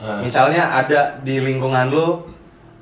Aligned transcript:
Ah. 0.00 0.18
Misalnya 0.24 0.64
ada 0.64 1.20
di 1.20 1.36
lingkungan 1.38 1.92
lu 1.92 2.24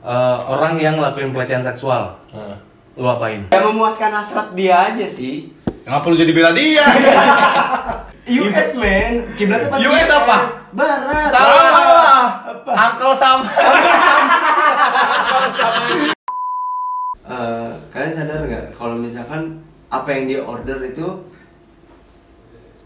eh, 0.01 0.39
orang 0.47 0.79
yang 0.79 0.95
ngelakuin 0.97 1.34
pelecehan 1.34 1.60
seksual, 1.60 2.14
Ah. 2.30 2.54
lu 2.94 3.04
apain? 3.04 3.50
Yang 3.50 3.64
memuaskan 3.75 4.14
hasrat 4.14 4.54
dia 4.54 4.94
aja 4.94 5.02
sih. 5.04 5.50
Nggak 5.83 6.00
perlu 6.04 6.15
jadi 6.15 6.33
bela 6.33 6.50
dia. 6.54 6.86
US 8.29 8.77
man, 8.77 9.25
kiblatnya 9.34 9.73
pasti 9.73 9.89
US 9.89 10.11
apa? 10.12 10.36
Barat. 10.77 11.29
Salah. 11.32 12.25
Uncle 12.68 13.14
sama. 13.16 13.48
Eh, 17.29 17.69
kalian 17.93 18.12
sadar 18.12 18.41
nggak 18.48 18.64
kalau 18.73 18.96
misalkan 18.96 19.61
apa 19.89 20.09
yang 20.09 20.25
dia 20.25 20.41
order 20.41 20.80
itu 20.80 21.05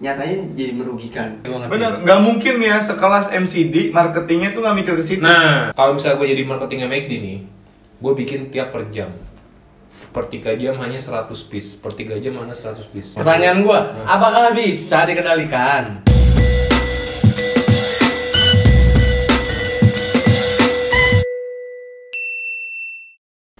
nyatanya 0.02 0.50
jadi 0.58 0.72
merugikan. 0.74 1.38
Bener, 1.46 2.02
nggak 2.02 2.20
mungkin 2.20 2.58
ya 2.58 2.82
sekelas 2.82 3.30
MCD 3.30 3.94
marketingnya 3.94 4.50
tuh 4.50 4.66
nggak 4.66 4.76
mikir 4.82 4.94
ke 4.98 5.04
situ. 5.06 5.22
Nah, 5.22 5.70
kalau 5.78 5.94
misalnya 5.94 6.18
gue 6.18 6.28
jadi 6.34 6.42
marketingnya 6.42 6.88
McD 6.90 7.12
nih, 7.22 7.38
gue 8.02 8.12
bikin 8.18 8.50
tiap 8.50 8.74
per 8.74 8.90
jam. 8.90 9.14
Per 10.12 10.28
3 10.28 10.60
jam 10.60 10.76
hanya 10.82 10.98
100 11.00 11.30
piece, 11.48 11.78
per 11.78 11.94
3 11.94 12.20
jam 12.20 12.36
hanya 12.36 12.52
100 12.52 12.84
piece. 12.92 13.16
Pertanyaan 13.16 13.64
gua, 13.64 13.96
apakah 14.04 14.52
bisa 14.52 15.08
dikendalikan? 15.08 16.11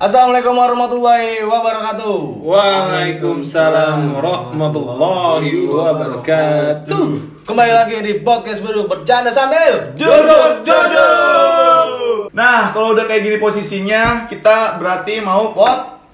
Assalamualaikum 0.02 0.58
warahmatullahi 0.58 1.46
wabarakatuh. 1.46 2.42
Waalaikumsalam 2.42 4.10
warahmatullahi 4.10 5.70
wabarakatuh. 5.70 7.06
Kembali 7.46 7.70
lagi 7.70 8.02
di 8.02 8.18
podcast 8.18 8.66
baru 8.66 8.90
bercanda 8.90 9.30
sambil 9.30 9.94
Jodoh, 9.94 10.66
jodoh. 10.66 12.26
Nah, 12.34 12.74
kalau 12.74 12.98
udah 12.98 13.06
kayak 13.06 13.30
gini 13.30 13.38
posisinya, 13.38 14.26
kita 14.26 14.82
berarti 14.82 15.22
mau 15.22 15.54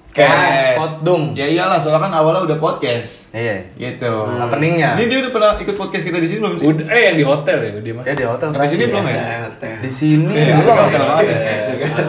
podcast. 0.09 0.77
Potdung. 0.79 1.23
Ya 1.33 1.45
iyalah, 1.45 1.77
soalnya 1.77 2.09
kan 2.09 2.13
awalnya 2.13 2.41
udah 2.43 2.57
podcast. 2.57 3.29
Iya. 3.29 3.61
Gitu. 3.73 4.09
Openingnya. 4.41 4.97
Ini 4.97 5.05
dia 5.05 5.17
udah 5.21 5.31
pernah 5.31 5.51
ikut 5.55 5.75
podcast 5.75 6.03
kita 6.03 6.17
di 6.17 6.27
sini 6.27 6.39
belum 6.41 6.53
sih? 6.57 6.65
Udah, 6.65 6.85
eh 6.89 7.01
yang 7.07 7.17
di 7.17 7.25
hotel 7.25 7.57
ya 7.61 7.71
dia 7.77 7.93
mah. 7.93 8.03
Ya 8.03 8.13
di 8.15 8.25
hotel. 8.25 8.47
Di 8.49 8.67
sini 8.67 8.83
belum 8.89 9.03
ya? 9.05 9.13
Biasa, 9.13 9.67
Di 9.79 9.91
sini 9.91 10.33
Iya, 10.33 10.53
belum. 10.57 10.75
hotel 10.75 11.01
banget 11.05 11.25
ya. 11.29 11.37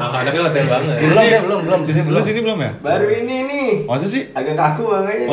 Anaknya 0.01 0.43
hotel 0.49 0.65
banget. 0.67 0.95
Belum 0.97 1.17
deh, 1.21 1.41
belum, 1.45 1.61
belum. 1.67 1.81
Di 1.85 1.93
sini 1.93 2.05
Lu 2.05 2.11
belum. 2.11 2.25
sini 2.25 2.39
belum 2.41 2.59
ya? 2.59 2.71
Baru 2.81 3.07
ini 3.07 3.37
nih. 3.45 3.71
Masa 3.85 4.07
sih? 4.09 4.23
Agak 4.33 4.55
kaku 4.57 4.85
makanya. 4.89 5.27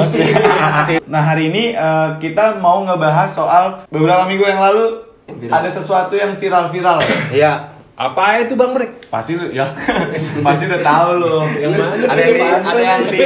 Nah 1.07 1.21
hari 1.23 1.49
ini 1.49 1.71
eh, 1.71 2.09
kita 2.19 2.59
mau 2.59 2.83
ngebahas 2.83 3.29
soal 3.31 3.65
beberapa 3.87 4.27
minggu 4.27 4.43
yang 4.43 4.59
lalu 4.59 5.07
ada 5.47 5.67
sesuatu 5.67 6.15
yang 6.15 6.35
viral-viral. 6.35 6.99
Iya. 7.31 7.76
Apa 7.97 8.45
itu 8.45 8.53
Bang 8.53 8.77
Brek? 8.77 9.01
Pasti 9.09 9.33
lu 9.33 9.49
ya, 9.49 9.73
pasti 10.45 10.69
udah 10.69 10.81
tahu 10.85 11.09
lo. 11.17 11.41
Yang 11.57 11.71
mana? 11.73 12.05
Ada 12.05 12.21
yang 12.21 12.29
di, 12.29 12.45
ada 12.45 12.77
yang 12.77 13.01
di 13.09 13.19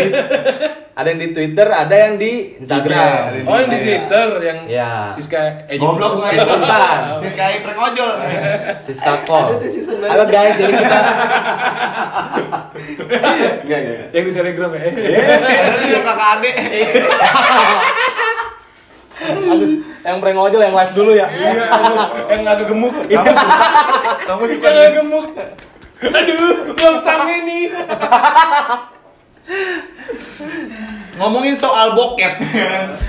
ada 0.92 1.08
yang 1.12 1.20
di 1.20 1.30
Twitter, 1.36 1.68
ada 1.68 1.96
yang 1.98 2.14
di 2.16 2.32
Instagram. 2.56 3.12
IG. 3.36 3.48
Oh 3.52 3.56
yang 3.60 3.68
di 3.68 3.80
Twitter 3.84 4.28
yang 4.40 4.60
Ya. 4.72 4.92
Siska 5.12 5.68
eh 5.68 5.76
Goblok 5.76 6.24
Eh, 6.24 6.40
nggak 6.40 6.48
bentar. 6.48 7.20
Si 7.20 7.28
Sky 7.28 7.60
prank 7.60 7.80
ojol. 7.84 8.12
Siska 8.80 9.12
baru. 9.28 9.60
Halo 10.08 10.24
guys, 10.32 10.56
jadi 10.56 10.72
kita 10.72 11.00
Enggak, 13.68 13.80
enggak. 13.84 14.08
yang 14.16 14.24
di 14.24 14.32
Telegram 14.32 14.70
ya. 14.72 14.80
Tuh 14.88 15.90
yang 15.92 16.06
kakak 16.08 16.30
adek. 16.40 16.56
Aduh, 19.22 19.91
yang 20.02 20.18
prank 20.18 20.38
ojol 20.38 20.62
yang 20.62 20.74
live 20.74 20.94
dulu 20.98 21.12
ya. 21.14 21.28
Iya, 21.30 21.52
yang 22.34 22.42
agak 22.46 22.68
gemuk. 22.70 22.94
Kamu 23.06 23.34
suka? 23.34 23.58
Kamu 24.26 24.44
suka? 24.50 24.68
Yang 24.68 24.78
agak 24.82 24.94
gemuk. 24.98 25.28
Aduh, 26.02 26.56
belum 26.74 26.96
sange 27.06 27.36
nih. 27.46 27.66
Ngomongin 31.22 31.54
soal 31.54 31.94
bokep. 31.94 32.42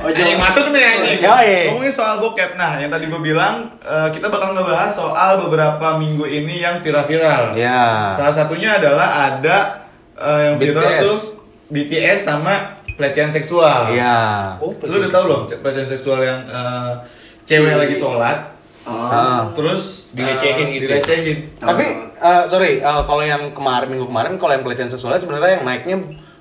Ojol. 0.04 0.20
Anjing 0.20 0.36
masuk 0.36 0.66
nih 0.68 0.84
anjing. 0.84 1.18
Yoi. 1.24 1.56
Ngomongin 1.72 1.94
soal 1.96 2.20
bokep. 2.20 2.60
Nah, 2.60 2.76
yang 2.76 2.92
tadi 2.92 3.08
gue 3.08 3.20
bilang 3.24 3.72
eh, 3.80 4.08
kita 4.12 4.28
bakal 4.28 4.52
ngebahas 4.52 4.92
soal 4.92 5.40
beberapa 5.40 5.96
minggu 5.96 6.28
ini 6.28 6.60
yang 6.60 6.84
viral-viral. 6.84 7.56
Ya. 7.56 8.12
Salah 8.12 8.34
satunya 8.36 8.76
adalah 8.76 9.32
ada 9.32 9.88
eh, 10.20 10.40
yang 10.52 10.54
viral 10.60 10.84
BTS. 10.84 11.00
tuh 11.00 11.18
BTS 11.72 12.18
sama 12.28 12.81
pelecehan 12.94 13.28
seksual. 13.28 13.90
Iya. 13.90 14.16
Oh, 14.58 14.72
Lu 14.82 14.96
udah 14.98 15.10
tahu 15.10 15.22
belum 15.26 15.40
pelecehan 15.60 15.88
seksual 15.88 16.18
yang 16.20 16.40
eh, 16.44 16.92
cewek 17.44 17.74
lagi 17.76 17.94
sholat 17.94 18.52
Oh. 18.82 18.90
Ah. 18.90 19.46
terus 19.54 20.10
Dilecehin 20.10 20.66
eh, 20.66 20.74
gitu 20.74 20.84
ya? 20.90 20.98
Dilecehin. 20.98 21.38
Tapi 21.54 21.86
eh, 22.18 22.42
sorry, 22.50 22.82
eh, 22.82 23.02
kalau 23.06 23.22
yang 23.22 23.54
kemarin 23.54 23.86
minggu 23.86 24.10
kemarin 24.10 24.34
kalau 24.42 24.58
yang 24.58 24.66
pelecehan 24.66 24.90
seksualnya 24.90 25.22
sebenarnya 25.22 25.62
yang 25.62 25.64
naiknya 25.64 25.96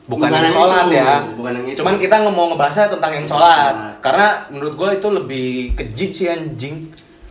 bukan, 0.10 0.26
Bukan 0.26 0.30
yang 0.34 0.46
yang 0.50 0.56
sholat 0.58 0.86
itu, 0.90 0.98
ya. 0.98 1.14
bukan 1.38 1.52
yang 1.54 1.66
itu. 1.70 1.78
Cuman 1.78 1.96
kita 2.02 2.16
nggak 2.18 2.34
mau 2.34 2.50
ngebahasnya 2.50 2.90
tentang 2.90 3.12
yang 3.14 3.28
sholat. 3.30 3.46
Sholat. 3.46 3.74
Karena 4.02 4.28
menurut 4.50 4.74
gue 4.74 4.90
itu 4.98 5.08
lebih 5.14 5.48
keji 5.78 6.06
sih 6.10 6.28
anjing. 6.34 6.76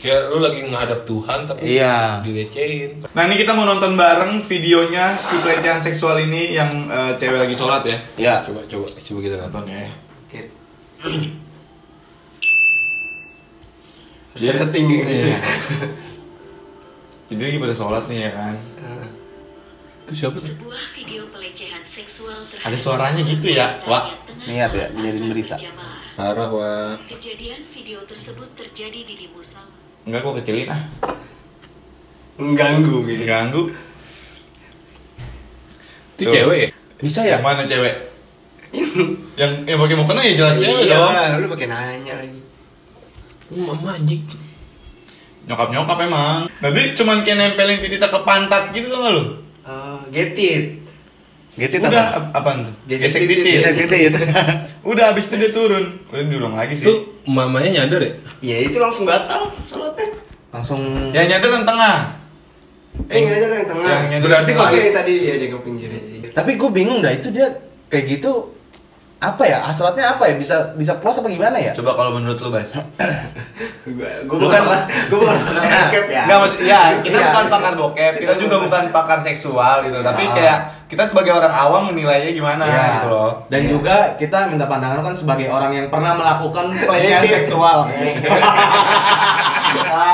Kayak 0.00 0.32
lu 0.32 0.40
lagi 0.40 0.64
ngadap 0.64 1.04
Tuhan 1.04 1.44
tapi 1.44 1.76
Iya. 1.76 2.24
dilecehin. 2.24 3.04
Nah 3.12 3.22
ini 3.28 3.36
kita 3.36 3.52
mau 3.52 3.68
nonton 3.68 4.00
bareng 4.00 4.40
videonya 4.40 5.12
si 5.20 5.36
pelecehan 5.38 5.76
seksual 5.76 6.16
ini 6.24 6.56
yang 6.56 6.88
eh, 6.88 7.12
cewek 7.20 7.36
lagi 7.44 7.52
sholat 7.52 7.84
ya. 7.84 7.98
Ya. 8.16 8.34
Coba 8.40 8.64
coba 8.64 8.88
coba 8.88 9.18
kita 9.20 9.36
nonton. 9.44 9.68
Ya. 9.68 9.92
Oke. 10.24 10.40
Ada 14.40 14.66
tinggi 14.72 14.94
gitu. 15.04 15.10
Iya. 15.10 15.38
Jadi 17.30 17.42
lagi 17.44 17.58
pada 17.60 17.74
sholat 17.76 18.04
nih 18.08 18.18
ya 18.24 18.30
kan. 18.32 18.54
Itu 20.08 20.12
siapa? 20.16 20.38
Sebuah 20.40 20.84
video 20.96 21.22
pelecehan 21.30 21.84
seksual 21.84 22.40
terhadap 22.48 22.66
Ada 22.72 22.76
suaranya 22.80 23.22
gitu 23.22 23.46
ya, 23.46 23.78
Wak? 23.86 24.26
Niat 24.48 24.72
ya, 24.74 24.86
asar 24.90 25.28
berita. 25.28 25.54
Parah 26.16 26.50
wah. 26.50 26.96
Kejadian 27.06 27.62
video 27.62 28.02
tersebut 28.02 28.48
terjadi 28.58 29.06
di 29.06 29.14
di 29.14 29.26
Musal. 29.30 29.79
Enggak 30.06 30.20
gua 30.24 30.34
kecilin 30.40 30.68
ah. 30.68 30.82
Mengganggu 32.40 33.04
gitu. 33.04 33.22
Ganggu. 33.28 33.62
Itu 36.16 36.22
Tuh. 36.24 36.32
cewek 36.32 36.58
ya? 36.58 36.68
Bisa 37.00 37.20
ya? 37.24 37.36
Yang 37.36 37.44
mana 37.44 37.62
cewek? 37.64 37.94
yang 39.40 39.66
yang 39.66 39.78
pakai 39.82 39.96
mukena 39.98 40.20
ya 40.22 40.32
jelas 40.38 40.54
cewek 40.56 40.86
Iya, 40.86 40.96
dong. 41.34 41.42
lu 41.42 41.46
pakai 41.50 41.68
nanya 41.68 42.14
lagi. 42.16 42.40
Lu 43.52 43.66
mama 43.66 43.98
anjing. 43.98 44.22
Nyokap 45.48 45.68
nyokap 45.74 45.98
emang. 46.00 46.46
Nanti 46.62 46.94
cuman 46.94 47.26
kayak 47.26 47.36
nempelin 47.36 47.80
titik 47.82 48.00
ke 48.00 48.20
pantat 48.22 48.70
gitu 48.72 48.88
tuh 48.88 48.98
nggak 49.02 49.12
lu? 49.16 49.24
Eh, 49.66 49.98
get 50.14 50.32
it. 50.38 50.79
Gitu 51.60 51.76
Udah 51.76 52.06
ap- 52.16 52.32
apaan 52.32 52.64
tuh? 52.64 52.74
Gesek 52.88 53.28
titik. 53.28 53.60
Gesek 53.60 53.74
titik. 53.78 54.16
Udah 54.80 55.12
habis 55.12 55.28
itu 55.28 55.36
dia 55.36 55.52
turun. 55.52 56.00
Udah 56.08 56.24
diulang 56.24 56.56
lagi 56.56 56.72
sih. 56.72 56.88
Itu 56.88 56.94
mamanya 57.24 57.84
nyadar 57.84 58.00
ya? 58.00 58.12
Ya 58.40 58.56
itu 58.62 58.80
langsung 58.80 59.04
batal 59.04 59.52
sholatnya. 59.62 60.08
Langsung 60.48 60.80
Yang 61.12 61.26
nyadar 61.30 61.50
yang 61.52 61.66
tengah. 61.68 61.96
Eh 63.06 63.18
nggak 63.20 63.36
ada 63.38 63.46
yang 63.54 63.68
tengah. 63.68 63.86
Yang 63.86 64.06
nyadar 64.08 64.24
Berarti 64.24 64.50
kalau- 64.50 64.72
tadi 64.72 65.12
ya 65.20 65.34
dia 65.36 65.48
ke 65.48 65.58
pinggir 65.60 65.90
sih. 66.00 66.18
Tapi 66.26 66.50
gue 66.56 66.70
bingung 66.70 66.98
dah 66.98 67.12
itu 67.12 67.28
dia 67.28 67.46
kayak 67.86 68.04
gitu 68.10 68.56
apa 69.20 69.44
ya 69.44 69.60
hasratnya 69.60 70.16
apa 70.16 70.24
ya 70.24 70.34
bisa 70.34 70.56
bisa 70.72 70.96
plus 70.96 71.12
apa 71.14 71.28
gimana 71.28 71.52
ya? 71.54 71.76
Coba 71.76 71.92
kalau 71.92 72.16
menurut 72.16 72.40
lu, 72.40 72.48
Bas. 72.48 72.72
Gue 72.72 73.92
gue 73.92 74.24
Bukan. 74.26 74.40
bukan 74.40 74.80
gue 75.06 75.18
bukan 75.20 75.36
pakar 75.44 75.68
bokep 75.76 76.06
ya. 76.08 76.22
Enggak 76.24 76.38
maksud 76.40 76.58
ya, 76.62 76.80
kita 76.98 77.14
Iya. 77.14 77.26
bukan 77.28 77.46
pakar 77.46 77.72
bokep, 77.76 78.12
kita 78.18 78.34
juga 78.36 78.56
bukan 78.58 78.82
pakar 78.88 79.18
seksual 79.20 79.84
gitu. 79.84 80.00
Tapi 80.00 80.22
Ah. 80.22 80.32
kayak 80.32 80.58
kita 80.88 81.04
sebagai 81.04 81.32
orang 81.32 81.52
awam 81.52 81.82
menilainya 81.86 82.32
gimana 82.32 82.64
Ya. 82.64 82.96
gitu 82.96 83.08
loh. 83.08 83.44
Dan 83.46 83.68
juga 83.68 84.16
kita 84.16 84.48
minta 84.48 84.64
pandangan 84.64 85.02
kan 85.02 85.12
sebagai 85.12 85.46
orang 85.46 85.70
yang 85.70 85.86
pernah 85.86 86.16
melakukan 86.16 86.72
pelecehan 86.74 87.20
seksual. 87.22 87.92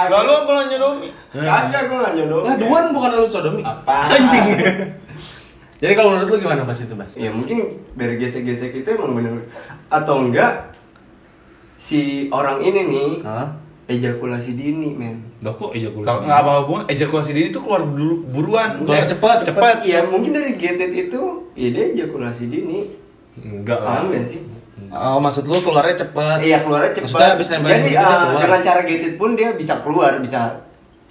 Lalu 0.09 0.31
apa 0.33 0.51
lo 0.51 0.63
nyodomi? 0.65 1.09
Kagak 1.33 1.83
gue 1.87 1.97
nggak 1.97 2.15
nyodong. 2.17 2.43
Lah 2.43 2.57
Duan 2.57 2.85
bukan 2.91 3.09
lu 3.15 3.27
sodomi. 3.27 3.63
Apa? 3.63 4.11
Anjing. 4.11 4.47
Jadi 5.77 5.93
kalau 5.93 6.09
menurut 6.11 6.29
lu 6.29 6.39
gimana 6.41 6.63
pas 6.63 6.75
itu, 6.75 6.95
Bas? 6.95 7.13
Ya 7.15 7.29
mungkin 7.29 7.59
dari 7.93 8.17
gesek-gesek 8.17 8.73
itu 8.75 8.89
emang 8.89 9.13
bener 9.13 9.45
atau 9.87 10.21
enggak 10.21 10.73
si 11.77 12.27
orang 12.31 12.61
ini 12.61 12.81
nih 12.83 13.11
Hah? 13.21 13.53
ejakulasi 13.87 14.57
dini 14.57 14.97
men. 14.97 15.21
Lah 15.39 15.53
kok 15.53 15.71
ejakulasi? 15.71 16.09
Kalau 16.09 16.21
nggak 16.25 16.39
apa 16.39 16.53
hubungan 16.65 16.85
ejakulasi 16.89 17.31
dini 17.31 17.49
itu 17.51 17.61
keluar 17.61 17.83
dulu 17.85 18.15
buruan. 18.25 18.81
Keluar 18.81 18.99
Eh, 18.99 19.07
cepet, 19.07 19.39
cepet. 19.45 19.77
Iya 19.85 19.99
mungkin 20.05 20.33
dari 20.33 20.57
getet 20.57 20.91
itu 20.91 21.21
ya 21.53 21.69
dia 21.71 21.85
ejakulasi 21.93 22.45
dini. 22.49 22.81
Enggak 23.37 23.79
lah. 23.79 24.01
Paham 24.01 24.11
gak 24.11 24.27
sih? 24.27 24.41
Oh, 24.87 25.19
maksud 25.19 25.45
lu 25.45 25.61
keluarnya 25.61 25.97
cepet. 25.99 26.39
Iya 26.41 26.59
keluarnya 26.61 26.93
cepat. 26.95 27.05
Maksudnya 27.07 27.31
abis 27.33 27.49
nempelin 27.49 27.77
Jadi 27.77 27.93
keluar. 27.93 28.41
dengan 28.41 28.61
cara 28.63 28.81
getet 28.83 29.15
pun 29.17 29.31
dia 29.37 29.49
bisa 29.53 29.75
keluar, 29.81 30.13
bisa 30.19 30.41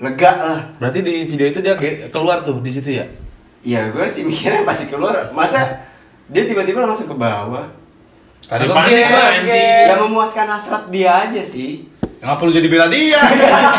lega 0.01 0.31
lah. 0.33 0.59
Berarti 0.75 0.99
di 0.99 1.15
video 1.23 1.47
itu 1.47 1.59
dia 1.61 1.73
keluar 2.09 2.41
tuh 2.41 2.57
di 2.59 2.71
situ 2.71 2.89
ya? 2.91 3.05
Iya 3.65 3.89
gue 3.89 4.05
sih 4.05 4.21
mikirnya 4.21 4.61
pasti 4.61 4.85
keluar. 4.93 5.33
Masa 5.33 5.65
dia 6.29 6.45
tiba-tiba 6.45 6.85
langsung 6.85 7.09
ke 7.09 7.17
bawah? 7.17 7.65
Dia- 8.93 9.09
lah, 9.09 9.41
anjing. 9.41 9.85
Yang 9.89 10.01
memuaskan 10.05 10.45
hasrat 10.45 10.83
dia 10.93 11.09
aja 11.09 11.41
sih. 11.41 11.89
Nggak 12.21 12.37
perlu 12.37 12.53
jadi 12.53 12.67
bela 12.69 12.87
dia. 12.93 13.17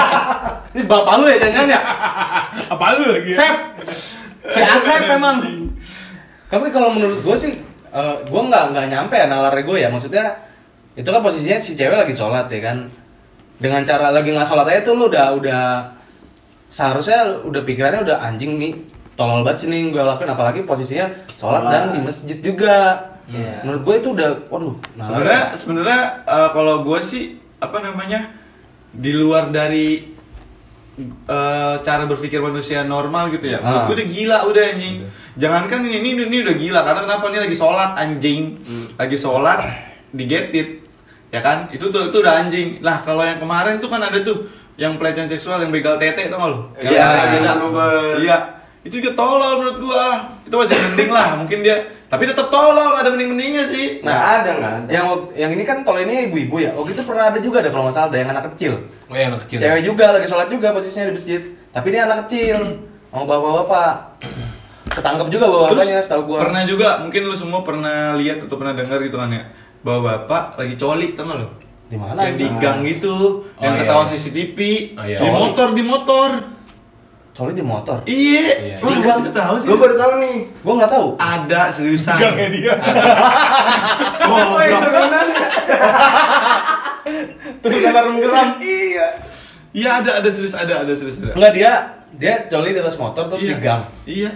Ini 0.75 0.83
bapak 0.91 1.15
lu 1.23 1.31
ya 1.31 1.39
jangan 1.39 1.71
ya? 1.71 1.81
Apa 2.75 2.99
lu 2.99 3.15
lagi? 3.15 3.31
Sep. 3.31 3.55
Si 4.51 4.59
Asep 4.59 5.07
memang. 5.07 5.39
Tapi 6.51 6.67
kalau 6.75 6.91
menurut 6.91 7.23
gue 7.23 7.37
sih, 7.39 7.53
eh, 7.95 8.17
gue 8.27 8.43
nggak 8.43 8.75
nggak 8.75 8.87
nyampe 8.91 9.15
ya 9.15 9.31
nalar 9.31 9.55
gue 9.55 9.79
ya. 9.79 9.87
Maksudnya 9.87 10.35
itu 10.99 11.07
kan 11.07 11.23
posisinya 11.23 11.63
si 11.63 11.79
cewek 11.79 11.95
lagi 11.95 12.15
sholat 12.15 12.51
ya 12.51 12.59
kan. 12.59 12.91
Dengan 13.63 13.87
cara 13.87 14.11
lagi 14.11 14.35
nggak 14.35 14.47
sholat 14.51 14.67
aja 14.67 14.83
tuh 14.83 14.99
lu 14.99 15.07
udah 15.07 15.31
udah 15.39 15.63
seharusnya 16.67 17.23
udah 17.47 17.63
pikirannya 17.63 18.03
udah 18.03 18.19
anjing 18.19 18.59
nih 18.59 18.75
tolol 19.17 19.41
banget 19.43 19.65
sih 19.65 19.69
nih 19.73 19.91
gue 19.91 20.03
lakuin 20.05 20.31
apalagi 20.31 20.61
posisinya 20.69 21.09
sholat 21.35 21.65
Sholat. 21.65 21.73
dan 21.73 21.83
di 21.97 22.01
masjid 22.05 22.39
juga. 22.39 22.77
Iya. 23.27 23.67
Menurut 23.67 23.83
gue 23.83 23.95
itu 23.99 24.09
udah, 24.15 24.29
waduh. 24.53 24.77
nalar. 24.95 25.09
Sebenarnya 25.09 25.43
sebenarnya 25.57 26.01
eh, 26.29 26.49
kalau 26.55 26.85
gue 26.87 27.01
sih 27.03 27.41
apa 27.59 27.83
namanya 27.83 28.31
di 28.93 29.11
luar 29.17 29.51
dari 29.51 30.15
eh, 31.27 31.75
cara 31.83 32.05
berpikir 32.07 32.39
manusia 32.39 32.87
normal 32.87 33.33
gitu 33.35 33.51
ya. 33.51 33.59
Ah. 33.65 33.89
Gue 33.89 33.99
udah 33.99 34.07
gila 34.07 34.39
udah 34.47 34.63
anjing. 34.77 34.97
Jangankan 35.37 35.85
ini, 35.85 36.01
ini 36.01 36.23
ini 36.29 36.39
udah 36.47 36.57
gila 36.57 36.81
karena 36.81 37.01
kenapa 37.05 37.25
ini 37.29 37.39
lagi 37.45 37.57
sholat 37.57 37.91
anjing, 38.01 38.57
lagi 38.97 39.17
sholat 39.21 39.61
digetit, 40.09 40.81
ya 41.29 41.45
kan? 41.45 41.69
Itu 41.69 41.93
tuh 41.93 42.09
itu 42.09 42.25
udah 42.25 42.41
anjing. 42.41 42.81
Lah 42.81 43.05
kalau 43.05 43.21
yang 43.21 43.37
kemarin 43.37 43.77
tuh 43.77 43.93
kan 43.93 44.01
ada 44.01 44.17
tuh 44.25 44.49
yang 44.81 44.97
pelecehan 44.97 45.29
seksual 45.29 45.61
yang 45.61 45.69
begal 45.69 46.01
tete 46.01 46.33
tau 46.33 46.41
gak 46.41 46.49
lu? 46.53 46.61
Iya, 46.81 46.89
iya. 48.25 48.39
Itu 48.87 49.03
juga 49.03 49.19
tolol 49.19 49.59
menurut 49.59 49.79
gua. 49.83 50.07
Itu 50.47 50.55
masih 50.55 50.79
mending 50.79 51.11
lah, 51.11 51.29
mungkin 51.43 51.67
dia 51.67 51.97
tapi 52.07 52.23
tetap 52.23 52.55
tolol, 52.55 52.95
ada 52.95 53.11
mending-mendingnya 53.11 53.67
sih. 53.67 53.99
Nggak 53.99 54.23
ada 54.41 54.51
nggak 54.55 54.73
ada. 54.79 54.89
Yang 54.95 55.07
yang 55.35 55.51
ini 55.59 55.65
kan 55.67 55.83
kalau 55.83 55.99
ini 55.99 56.31
ibu-ibu 56.31 56.63
ya. 56.63 56.71
Oh 56.79 56.87
gitu 56.87 57.03
pernah 57.03 57.35
ada 57.35 57.43
juga 57.43 57.59
ada 57.59 57.75
kalau 57.75 57.91
nggak 57.91 57.97
salah 57.99 58.09
ada 58.15 58.19
yang 58.23 58.31
anak 58.31 58.55
kecil. 58.55 58.79
Oh, 59.11 59.15
yang 59.19 59.35
anak 59.35 59.43
kecil. 59.43 59.59
Cewek 59.59 59.83
juga 59.83 60.15
lagi 60.15 60.27
sholat 60.31 60.47
juga 60.47 60.71
posisinya 60.71 61.11
di 61.11 61.15
masjid. 61.19 61.43
Tapi 61.75 61.87
dia 61.91 62.07
anak 62.07 62.31
kecil. 62.31 62.59
Mau 63.11 63.27
bapak-bapak. 63.27 64.23
Ketangkep 64.87 65.29
juga 65.35 65.45
bapak-bapaknya 65.51 65.99
setahu 65.99 66.23
gua. 66.31 66.39
Pernah 66.47 66.63
juga, 66.63 66.89
mungkin 67.03 67.23
lu 67.27 67.35
semua 67.35 67.67
pernah 67.67 68.15
lihat 68.15 68.39
atau 68.47 68.55
pernah 68.55 68.75
dengar 68.79 69.03
gitu 69.03 69.19
kan 69.19 69.31
ya. 69.35 69.43
Bahwa 69.83 70.15
bapak 70.15 70.63
lagi 70.63 70.79
colik, 70.79 71.19
tau 71.19 71.27
lu? 71.27 71.49
Di 71.91 71.99
mana? 71.99 72.23
Yang 72.23 72.37
di 72.39 72.47
gang 72.63 72.79
gitu, 72.87 73.47
Oh, 73.51 73.63
yang 73.63 73.75
iya, 73.75 73.83
ketahuan 73.83 74.07
iya. 74.07 74.15
CCTV, 74.15 74.59
Oh, 74.95 75.05
iya. 75.07 75.19
di 75.19 75.29
motor, 75.31 75.69
di 75.75 75.83
motor. 75.83 76.29
Coli 77.37 77.53
di 77.53 77.61
motor. 77.61 78.01
Iya. 78.09 78.49
Iya, 78.57 78.77
lu 78.81 78.89
Enggak. 78.97 79.21
nggak 79.21 79.37
tahu 79.37 79.55
sih. 79.61 79.69
Gue 79.69 79.77
baru 79.77 79.95
tahu 79.95 80.13
nih. 80.25 80.37
Gua 80.65 80.73
nggak 80.81 80.89
tahu. 80.89 81.07
Ada 81.21 81.69
seriusan. 81.69 82.17
Gangnya 82.17 82.49
dia. 82.49 82.75
Oh, 84.27 84.59
Terus 87.63 87.79
garam 87.79 88.19
geram. 88.19 88.49
Iya. 88.59 89.07
Iya 89.71 89.91
ada 90.03 90.11
ada 90.19 90.29
serius 90.33 90.57
ada 90.57 90.83
ada 90.83 90.93
serius 90.97 91.21
ada. 91.21 91.37
Enggak 91.37 91.53
dia 91.55 91.71
dia 92.17 92.35
coli 92.49 92.73
di 92.73 92.81
atas 92.81 92.97
motor 92.97 93.29
terus 93.29 93.45
Iya. 93.45 93.51
di 93.53 93.57
gang. 93.61 93.83
Iya. 94.03 94.31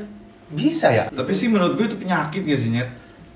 Bisa 0.51 0.87
ya? 0.91 1.05
Tapi 1.09 1.33
sih 1.33 1.49
menurut 1.49 1.75
gue 1.75 1.87
itu 1.87 1.97
penyakit 1.97 2.43
gak 2.43 2.59
sih, 2.59 2.71
Nyet? 2.71 2.87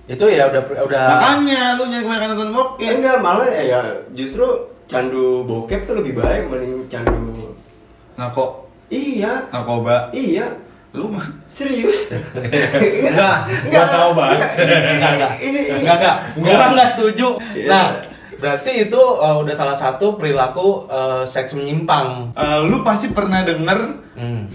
Itu 0.04 0.26
ya 0.26 0.46
udah 0.46 0.62
udah 0.84 1.02
Makanya 1.10 1.62
lu 1.74 1.88
nyari 1.88 2.02
kebanyakan 2.02 2.28
nonton 2.34 2.50
bokep. 2.52 2.90
Enggak 2.92 3.16
malah 3.18 3.46
ya, 3.48 3.62
ya 3.64 3.80
justru 4.12 4.44
candu 4.84 5.42
bokep 5.42 5.86
tuh 5.86 5.96
lebih 5.96 6.14
baik 6.14 6.46
mending 6.46 6.84
candu. 6.86 7.54
Narko, 8.14 8.63
Iya, 8.86 9.48
narkoba. 9.48 10.08
iya. 10.10 10.46
Lu 10.90 11.10
mah 11.10 11.26
Serius? 11.48 12.14
enggak 12.38 13.36
Gua 13.66 13.84
tahu 13.84 14.10
bahas. 14.14 14.46
enggak 14.62 15.10
enggak 15.12 15.32
Ini 15.40 15.60
enggak 15.76 15.96
enggak 15.98 16.16
gua 16.36 16.66
enggak 16.70 16.88
setuju. 16.88 17.28
Iya. 17.50 17.66
Nah, 17.66 17.86
berarti 18.36 18.72
itu 18.84 19.00
uh, 19.00 19.36
udah 19.36 19.50
salah 19.52 19.74
satu 19.74 20.14
perilaku 20.14 20.86
uh, 20.86 21.22
seks 21.22 21.54
menyimpang. 21.54 22.30
Eh, 22.32 22.58
lu 22.62 22.82
pasti 22.82 23.10
pernah 23.10 23.42
denger 23.42 24.06
Hmm. 24.14 24.46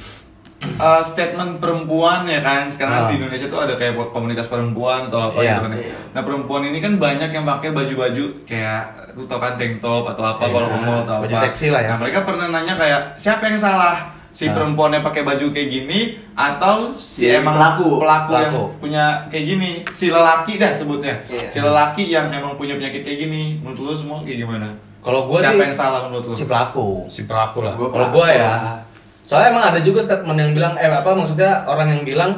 uh, 0.78 1.00
statement 1.02 1.60
perempuan 1.60 2.24
ya 2.24 2.40
kan 2.40 2.68
sekarang 2.68 2.96
Ah. 2.96 3.08
di 3.08 3.20
Indonesia 3.20 3.44
tuh 3.46 3.60
ada 3.60 3.76
kayak 3.76 4.00
komunitas 4.10 4.48
perempuan 4.48 5.08
atau 5.08 5.20
apa 5.26 5.40
Iya. 5.40 5.52
gitu 5.54 5.62
kan 5.62 5.72
ya. 5.74 5.96
Nah 6.10 6.22
perempuan 6.22 6.64
ini 6.64 6.80
kan 6.80 6.96
banyak 6.96 7.28
yang 7.30 7.44
pakai 7.44 7.72
baju-baju 7.72 8.26
kayak 8.44 8.84
lu 9.14 9.24
tau 9.26 9.36
kan 9.38 9.56
tank 9.56 9.80
top 9.80 10.08
atau 10.08 10.24
apa 10.26 10.40
Iya, 10.42 10.52
kalau 10.54 10.68
mall 10.78 11.00
atau 11.02 11.16
baju 11.20 11.34
apa. 11.34 11.44
seksi 11.48 11.68
lah 11.70 11.81
ya. 11.81 11.90
Nah 11.90 11.98
mereka 12.00 12.24
pernah 12.24 12.48
nanya 12.48 12.76
kayak 12.76 13.02
siapa 13.16 13.44
yang 13.46 13.60
salah 13.60 14.08
si 14.30 14.46
Ah. 14.46 14.54
perempuannya 14.54 15.02
pakai 15.02 15.22
baju 15.22 15.50
kayak 15.50 15.70
gini 15.70 16.00
atau 16.34 16.94
si, 16.94 17.26
Si 17.26 17.26
emang 17.28 17.54
pelaku. 17.54 17.98
pelaku 17.98 18.31
yang 18.34 18.54
Pelaku. 18.54 18.64
punya 18.78 19.04
kayak 19.26 19.46
gini 19.48 19.72
si 19.90 20.08
lelaki 20.08 20.54
dah 20.56 20.70
sebutnya 20.70 21.16
Iya. 21.26 21.48
si 21.48 21.58
lelaki 21.58 22.04
yang 22.08 22.30
emang 22.30 22.54
punya 22.54 22.74
penyakit 22.74 23.02
kayak 23.02 23.20
gini 23.22 23.58
menurut 23.58 23.80
lu 23.84 23.94
semua 23.94 24.22
kayak 24.22 24.40
gimana? 24.40 24.70
Kalau 25.00 25.26
gua 25.26 25.40
siapa 25.40 25.56
sih 25.56 25.64
yang 25.64 25.74
salah 25.74 26.00
menurut 26.06 26.26
lu? 26.26 26.34
si 26.34 26.44
pelaku. 26.44 26.88
Si 27.08 27.22
pelaku 27.24 27.60
lah. 27.62 27.74
Kalau 27.74 28.08
gua 28.10 28.28
ya, 28.28 28.52
soalnya 29.22 29.50
emang 29.50 29.66
ada 29.66 29.80
juga 29.80 30.00
statement 30.00 30.38
yang 30.38 30.52
bilang, 30.54 30.74
eh 30.76 30.86
apa 30.86 31.10
maksudnya 31.10 31.64
orang 31.64 31.88
yang 31.90 32.02
bilang 32.04 32.31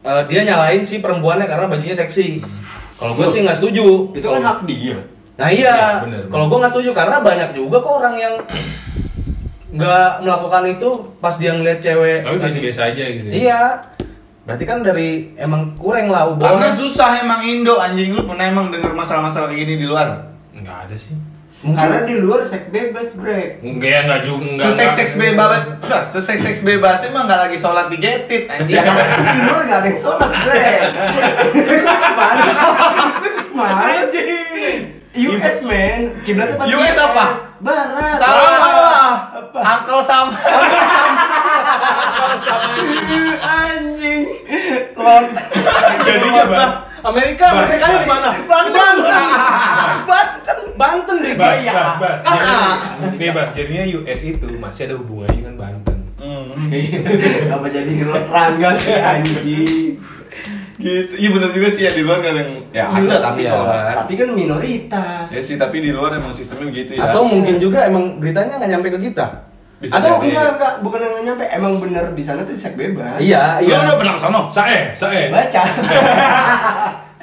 eh, 0.00 0.22
dia 0.26 0.42
nyalain 0.42 0.80
si 0.80 0.98
perempuannya 0.98 1.44
karena 1.44 1.66
bajunya 1.66 1.94
seksi. 1.94 2.42
Kalau 2.94 3.14
gua 3.14 3.26
sih 3.26 3.40
nggak 3.40 3.56
setuju. 3.56 4.10
Itu 4.12 4.26
kan 4.28 4.40
hak 4.40 4.60
dia. 4.64 4.98
Nah 5.34 5.48
iya, 5.48 6.02
bener, 6.02 6.26
kalau 6.26 6.46
gua 6.46 6.58
nggak 6.60 6.72
setuju 6.72 6.90
karena 6.92 7.18
banyak 7.18 7.50
juga 7.52 7.78
kok 7.78 7.94
orang 7.96 8.14
yang 8.16 8.34
nggak 9.70 10.12
melakukan 10.20 10.62
itu 10.66 10.88
pas 11.16 11.34
dia 11.34 11.52
ngeliat 11.52 11.78
cewek. 11.78 12.22
Tapi 12.22 12.28
lagi- 12.30 12.40
biasa-biasa 12.42 12.80
aja 12.86 13.02
gitu. 13.10 13.26
ya. 13.26 13.34
Iya, 13.34 13.60
berarti 14.42 14.64
kan 14.64 14.78
dari 14.80 15.08
emang 15.34 15.74
kurang 15.74 16.08
lah 16.08 16.24
Karena 16.34 16.56
hubungan. 16.64 16.72
susah 16.74 17.20
emang 17.20 17.40
Indo 17.42 17.76
anjing 17.76 18.12
lu 18.12 18.24
pernah 18.24 18.44
emang 18.44 18.68
denger 18.68 18.90
masalah-masalah 18.90 19.46
kayak 19.46 19.60
gini 19.62 19.74
di 19.76 19.86
luar? 19.86 20.32
Enggak 20.50 20.88
ada 20.88 20.96
sih. 20.96 21.12
Karena 21.58 22.06
di 22.06 22.14
luar 22.14 22.40
seks 22.40 22.70
bebas, 22.70 23.12
Bre. 23.12 23.58
Enggak 23.60 23.90
ya 23.90 24.00
enggak 24.04 24.20
juga 24.22 24.44
enggak. 24.46 24.64
Seseks 24.64 24.94
seks 24.94 25.12
enggak. 25.12 25.34
bebas, 25.34 25.62
seseks 26.08 26.42
seks 26.44 26.60
bebas 26.62 26.98
emang 27.02 27.26
nggak 27.26 27.40
lagi 27.44 27.58
sholat 27.58 27.90
di 27.90 27.98
getit 27.98 28.46
anjing. 28.46 28.72
Ya 28.72 28.82
kan 28.82 28.94
di 29.28 29.40
luar 29.42 29.62
gak 29.66 29.78
ada 29.78 29.88
yang 29.88 29.98
sholat, 29.98 30.30
Bre. 30.38 30.70
Mana? 32.18 32.44
Mana 33.52 34.02
sih? 34.08 34.97
US 35.18 35.56
man, 35.66 36.00
kiblatnya 36.22 36.54
pasti 36.54 36.74
US 36.78 36.98
apa? 37.02 37.26
Barat. 37.58 38.14
Salah. 38.22 39.34
Apa? 39.34 39.58
Angkel 39.58 40.00
sama. 40.06 40.30
Anjing. 43.42 44.22
Lord. 44.94 45.26
Jadinya 46.06 46.44
Bas. 46.46 46.72
Amerika, 46.98 47.44
Amerika 47.50 47.86
di 47.98 48.06
mana? 48.06 48.30
Banten. 48.46 48.96
Banten. 50.06 50.58
Banten 50.78 51.16
deh 51.22 51.34
Bas, 51.34 51.58
bas, 51.62 51.94
bas. 51.98 52.20
Ah, 52.22 52.38
ah. 52.38 52.74
Nih, 53.18 53.30
Bas, 53.34 53.50
jadinya 53.58 53.84
US 53.98 54.20
itu 54.22 54.46
masih 54.58 54.90
ada 54.90 54.94
hubungannya 54.98 55.34
dengan 55.42 55.54
Banten. 55.58 55.98
Hmm, 56.18 56.50
Apa 57.54 57.66
jadi 57.70 57.94
rangga 58.06 58.70
sih 58.78 58.98
anjing? 58.98 59.98
Gitu. 60.78 61.12
Iya 61.14 61.28
bener 61.30 61.50
juga 61.50 61.68
sih 61.68 61.82
ya 61.82 61.90
di 61.90 62.02
luar 62.02 62.22
yang 62.22 62.38
ya 62.70 62.84
ada 62.88 63.16
tapi 63.20 63.42
Iya. 63.42 63.50
sholat. 63.50 63.94
Tapi 63.98 64.12
kan 64.14 64.28
minoritas. 64.32 65.26
Ya 65.28 65.42
sih 65.42 65.54
tapi 65.54 65.78
di 65.78 65.90
luar 65.90 66.14
emang 66.14 66.30
sistemnya 66.30 66.70
begitu 66.70 66.94
ya. 66.94 67.10
Atau 67.10 67.26
mungkin 67.26 67.58
juga 67.58 67.84
emang 67.84 68.16
beritanya 68.16 68.56
nggak 68.56 68.70
nyampe 68.72 68.88
ke 68.94 69.00
kita. 69.10 69.26
Bisa 69.78 69.94
Atau 69.94 70.18
jadi. 70.18 70.34
enggak 70.34 70.46
enggak 70.54 70.74
bukan 70.80 70.98
yang 70.98 71.14
nyampe 71.24 71.44
emang 71.48 71.74
bener 71.78 72.04
di 72.10 72.22
sana 72.22 72.42
tuh 72.42 72.54
seks 72.54 72.74
bebas. 72.74 73.18
Iya, 73.18 73.62
Lu 73.62 73.70
iya. 73.70 73.78
udah 73.84 73.94
pernah 73.94 74.14
sono? 74.14 74.42
Sae, 74.50 74.90
sae. 74.90 75.30
Baca. 75.30 75.62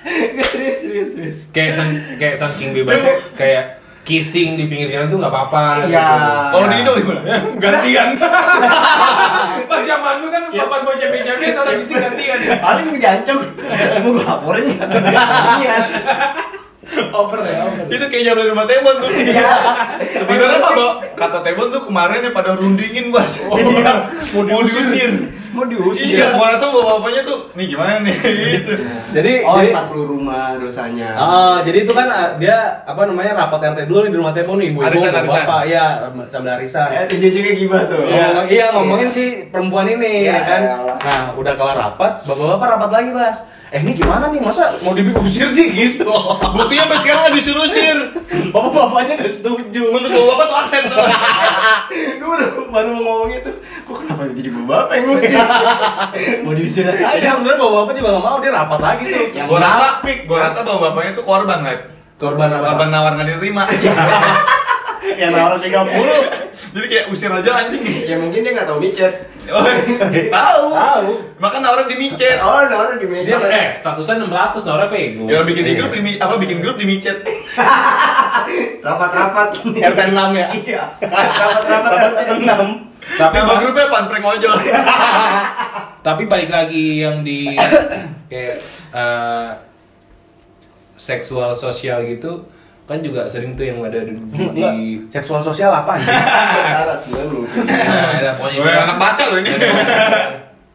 Serius 0.45 0.77
serius 0.79 1.09
serius. 1.12 1.39
Kayak 1.50 1.71
sang, 1.75 1.91
kayak 2.15 2.35
saking 2.38 2.69
bebasnya 2.74 3.15
kayak 3.33 3.63
kissing 4.05 4.53
di 4.53 4.69
pinggir 4.69 4.93
jalan 4.93 5.09
tuh 5.09 5.17
nggak 5.17 5.33
apa-apa. 5.33 5.89
Iya. 5.89 6.07
Kalau 6.53 6.65
di 6.71 6.75
Indo 6.79 6.91
gimana? 6.93 7.21
Ya, 7.25 7.38
gantian. 7.57 8.09
Pas 9.65 9.81
zaman 9.81 10.13
lu 10.21 10.27
kan 10.29 10.41
papan 10.53 10.79
gua 10.85 10.95
cepet-cepet 10.95 11.57
orang 11.57 11.77
kissing 11.81 12.00
gantian. 12.00 12.38
Paling 12.62 12.88
digancem. 12.93 13.38
Mau 14.05 14.09
gue 14.13 14.24
laporin 14.24 14.63
nggak? 14.69 14.89
Iya. 15.65 15.77
Over 16.86 17.39
ya, 17.39 17.60
over. 17.65 17.86
Itu 17.89 18.06
kayak 18.08 18.24
zaman 18.27 18.46
rumah 18.48 18.65
Tebon 18.65 18.96
tuh. 18.98 19.10
Iya. 19.10 19.50
Sebenarnya 20.15 20.58
apa, 20.60 20.70
Bo? 20.72 20.88
Kata 21.13 21.39
Tebon 21.42 21.68
tuh 21.70 21.82
kemarin 21.84 22.22
ya 22.22 22.32
pada 22.32 22.54
rundingin, 22.54 23.10
Bas. 23.10 23.42
Iya. 23.42 23.94
Mau 24.36 24.62
diusir. 24.62 25.12
Mau 25.50 25.63
diusir. 25.63 26.20
Iya, 26.20 26.36
gua 26.36 26.51
rasa 26.51 26.68
bapak 26.68 27.00
bapaknya 27.00 27.24
tuh, 27.24 27.48
nih 27.54 27.65
gimana 27.65 28.04
nih 28.04 28.12
gitu. 28.12 28.74
Jadi, 29.12 29.32
Oh, 29.42 29.56
jadi 29.56 29.72
40 29.72 30.04
rumah 30.10 30.44
dosanya. 30.56 31.10
Ah, 31.15 31.58
jadi 31.62 31.77
itu 31.82 31.94
kan 31.96 32.08
ah, 32.08 32.30
dia 32.36 32.56
apa 32.84 33.01
namanya 33.04 33.32
rapat 33.39 33.72
RT 33.72 33.88
dulu 33.88 34.04
nih 34.04 34.12
di 34.12 34.20
rumah 34.20 34.34
Tepo 34.34 34.54
nih, 34.54 34.68
ibu-ibu, 34.70 34.84
Arisan, 34.86 35.15
arisan. 35.15 35.42
bapak, 35.42 35.62
iya, 35.65 35.86
sambil 36.27 36.51
arisan. 36.54 36.89
Eh, 36.92 37.08
ujung-ujungnya 37.10 37.54
gimana 37.56 37.84
tuh? 37.88 38.04
Iya. 38.04 38.25
Ngomong- 38.27 38.50
iya 38.51 38.65
ngomongin 38.70 39.10
si 39.10 39.24
perempuan 39.48 39.88
ini 39.88 40.12
Ya 40.22 40.34
ya 40.34 40.39
kan. 40.44 40.62
elah. 40.68 40.98
Nah, 41.00 41.24
udah 41.34 41.54
kelar 41.56 41.77
rapat, 41.80 42.12
bapak-bapak 42.22 42.68
rapat 42.70 42.89
lagi, 42.92 43.10
Mas. 43.12 43.38
Eh, 43.75 43.84
ini 43.84 43.91
gimana 43.91 44.32
nih? 44.32 44.39
Masa 44.39 44.79
mau 44.79 44.96
diusir 44.96 45.51
sih 45.51 45.67
gitu? 45.67 46.08
Buktinya 46.55 46.88
sampai 46.88 47.00
sekarang 47.03 47.22
nggak 47.27 47.36
disuruh-usir. 47.36 47.98
Bapak-bapaknya 48.55 49.13
udah 49.20 49.34
setuju. 49.36 49.82
Menurut 49.91 50.15
bapak 50.15 50.27
bapak 50.32 50.46
tuh 50.48 50.58
aksen 50.63 50.84
tuh. 50.88 50.96
Gue 52.24 52.27
baru, 52.32 52.48
baru 52.72 52.89
mau 52.96 53.03
ngomong 53.03 53.32
itu. 53.36 53.51
Kok 53.84 53.96
kenapa 54.00 54.32
jadi 54.32 54.50
bapak 54.63 54.96
yang 54.96 55.05
ngusir? 55.12 55.36
mau 56.48 56.53
diusir 56.55 56.88
Iya, 56.88 56.96
saya. 56.96 57.20
sebenarnya 57.36 57.60
bapak-bapak 57.60 57.94
juga 58.00 58.10
nggak 58.15 58.24
mau, 58.24 58.38
dia 58.39 58.51
rapat 58.55 58.79
lagi 58.79 59.03
tuh. 59.12 59.24
Yang 59.36 59.48
Gua 59.51 59.60
rasa, 59.60 59.88
gua 60.24 60.38
rasa 60.39 60.60
bapak 60.63 60.79
bapaknya 60.79 61.12
tuh 61.12 61.25
korban, 61.27 61.60
Lep. 61.60 61.79
korban 62.15 62.48
apa? 62.48 62.65
Korban 62.72 62.89
nawar 62.96 63.12
nggak 63.20 63.27
diterima. 63.27 63.63
Yang 65.13 65.31
nawar 65.31 65.57
30. 65.62 66.74
Jadi 66.74 66.88
kayak 66.88 67.05
usir 67.07 67.29
aja 67.29 67.51
anjing. 67.55 67.83
Ya 68.03 68.17
mungkin 68.17 68.41
dia 68.41 68.51
nggak 68.51 68.65
tahu 68.65 68.79
micet. 68.81 69.13
Oh, 69.45 69.62
tahu. 70.31 70.63
Tahu. 70.74 71.09
Makan 71.38 71.62
orang 71.62 71.85
di 71.85 71.95
micet. 71.95 72.41
Oh, 72.41 72.57
orang 72.57 72.97
di 72.97 73.05
meja. 73.05 73.38
eh 73.45 73.69
statusnya 73.69 74.25
600 74.25 74.65
Nora 74.65 74.85
pego. 74.89 75.29
Ya 75.29 75.45
bikin 75.45 75.62
di 75.62 75.74
grup 75.75 75.93
di 75.93 76.01
mi- 76.01 76.17
apa 76.17 76.35
bikin 76.35 76.59
grup 76.59 76.75
di 76.75 76.85
micet. 76.85 77.21
Rapat-rapat. 78.81 79.47
RT 79.69 80.00
6 80.09 80.33
ya. 80.33 80.47
Iya. 80.50 80.83
Rapat-rapat 80.97 81.91
Rapat 81.91 82.12
RT 82.12 82.19
6. 82.41 82.95
Tapi 83.05 83.35
Nama 83.38 83.53
grupnya 83.62 83.85
pan 83.88 84.03
prank 84.09 84.25
ojol. 84.25 84.57
tapi 86.05 86.25
balik 86.25 86.50
lagi 86.50 87.01
yang 87.01 87.21
di 87.21 87.53
kayak 88.25 88.57
eh, 88.93 89.50
seksual 90.95 91.53
sosial 91.53 92.01
gitu 92.01 92.45
kan 92.86 93.01
juga 93.01 93.25
sering 93.25 93.54
tuh 93.54 93.65
yang 93.65 93.82
ada 93.82 93.98
di, 94.00 94.13
di. 94.54 94.63
Seksual 95.10 95.42
sosial 95.42 95.74
apa 95.74 95.98
anjing? 95.98 96.06
Syarat 96.70 97.00
nah, 97.01 98.13
ada 98.15 98.32
pokoknya 98.32 98.60
Gue 98.60 98.72
anak 98.72 98.98
baca 98.98 99.24
loh 99.25 99.39
ini. 99.39 99.51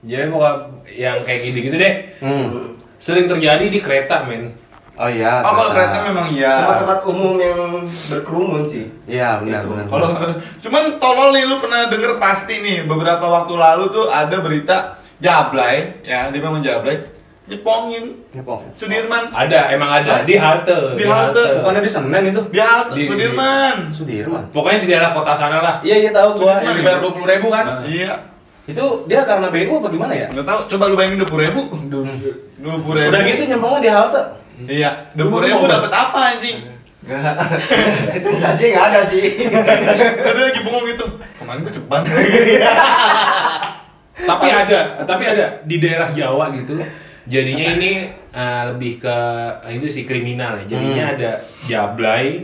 jadi 0.02 0.26
pokoknya 0.26 0.54
yang 0.90 1.16
kayak 1.22 1.40
gitu-gitu 1.44 1.76
deh 1.76 1.94
Hmm. 2.18 2.74
sering 2.96 3.26
terjadi 3.26 3.64
di 3.64 3.78
kereta 3.78 4.24
men 4.24 4.50
Oh 4.94 5.08
iya. 5.08 5.40
Oh 5.40 5.56
kalau 5.56 5.72
kereta 5.72 6.04
memang 6.04 6.28
iya. 6.28 6.60
Tempat-tempat 6.60 7.00
umum 7.08 7.40
yang 7.40 7.60
berkerumun 8.06 8.68
sih. 8.68 8.84
Iya, 9.08 9.40
benar 9.40 9.64
Gitu. 9.64 9.72
benar. 9.72 9.86
Kalau 9.88 10.08
cuman 10.60 10.84
tolol 11.00 11.28
nih 11.32 11.44
lu 11.46 11.56
pernah 11.56 11.88
denger 11.88 12.20
pasti 12.20 12.60
nih 12.60 12.84
beberapa 12.84 13.24
waktu 13.24 13.56
lalu 13.56 13.88
tuh 13.88 14.12
ada 14.12 14.36
berita 14.38 14.76
Jablay 15.16 16.04
ya 16.04 16.28
dia 16.28 16.40
memang 16.40 16.60
Jablay 16.60 17.00
nyepongin 17.50 18.04
Nyepong. 18.30 18.62
Sudirman 18.72 19.26
ada 19.28 19.60
emang 19.68 19.90
ada 19.92 20.22
di 20.22 20.34
halte 20.34 20.94
Di 20.94 21.02
halte. 21.02 21.42
Bukannya 21.58 21.82
di 21.82 21.90
Senen 21.90 22.22
itu? 22.24 22.40
di 22.46 22.58
halte 22.58 22.94
Di- 22.94 23.04
Sudirman. 23.04 23.90
Sudirman. 23.90 24.42
pokoknya 24.54 24.78
di 24.80 24.88
daerah 24.88 25.10
kota 25.10 25.34
sana 25.34 25.58
lah 25.58 25.74
Iya 25.82 25.96
iya 25.98 26.10
tahu 26.10 26.38
gua 26.38 26.56
Sudirman 26.56 26.64
yang 26.64 26.76
dibayar 26.78 26.96
ya? 26.96 27.02
dua 27.02 27.12
puluh 27.12 27.28
ribu 27.28 27.46
kan? 27.50 27.64
Ah. 27.66 27.78
Iya. 27.82 28.12
Itu 28.64 28.84
dia 29.04 29.26
karena 29.26 29.50
BU 29.50 29.72
apa 29.76 29.88
gimana 29.90 30.14
ya? 30.14 30.26
Nggak 30.30 30.46
tahu, 30.46 30.60
coba 30.70 30.84
lu 30.86 30.94
bayangin 30.94 31.18
dua 31.18 31.28
puluh 31.28 31.42
ribu. 31.42 31.60
Dua 32.56 32.76
puluh 32.78 32.96
ribu. 32.96 33.10
Udah 33.10 33.22
gitu 33.24 33.42
nyempongnya 33.44 33.80
di 33.80 33.90
halte. 33.90 34.22
Iya, 34.62 34.90
dua 35.12 35.26
puluh 35.26 35.42
ribu 35.42 35.62
dapat 35.66 35.90
apa 35.90 36.18
anjing? 36.30 36.58
Enggak. 37.00 37.34
Sensasinya 38.14 38.68
nggak 38.70 38.86
ada 38.86 39.00
sih. 39.04 39.24
Ada 40.30 40.40
lagi 40.46 40.60
bengong 40.62 40.86
gitu. 40.86 41.06
Kemarin 41.34 41.60
gue 41.60 41.72
ceban. 41.72 42.02
tapi 44.20 44.46
ada 44.46 44.80
tapi 45.02 45.24
ada 45.24 45.64
di 45.64 45.80
daerah 45.80 46.12
Jawa 46.12 46.52
gitu 46.52 46.76
jadinya 47.30 47.66
ini 47.72 47.92
eh, 48.28 48.62
lebih 48.66 48.98
ke 48.98 49.16
eh, 49.62 49.72
itu 49.72 49.86
sih 49.86 50.02
kriminal 50.02 50.58
ya 50.58 50.64
jadinya 50.68 51.04
Hmm. 51.04 51.14
ada 51.14 51.30
jablay 51.64 52.42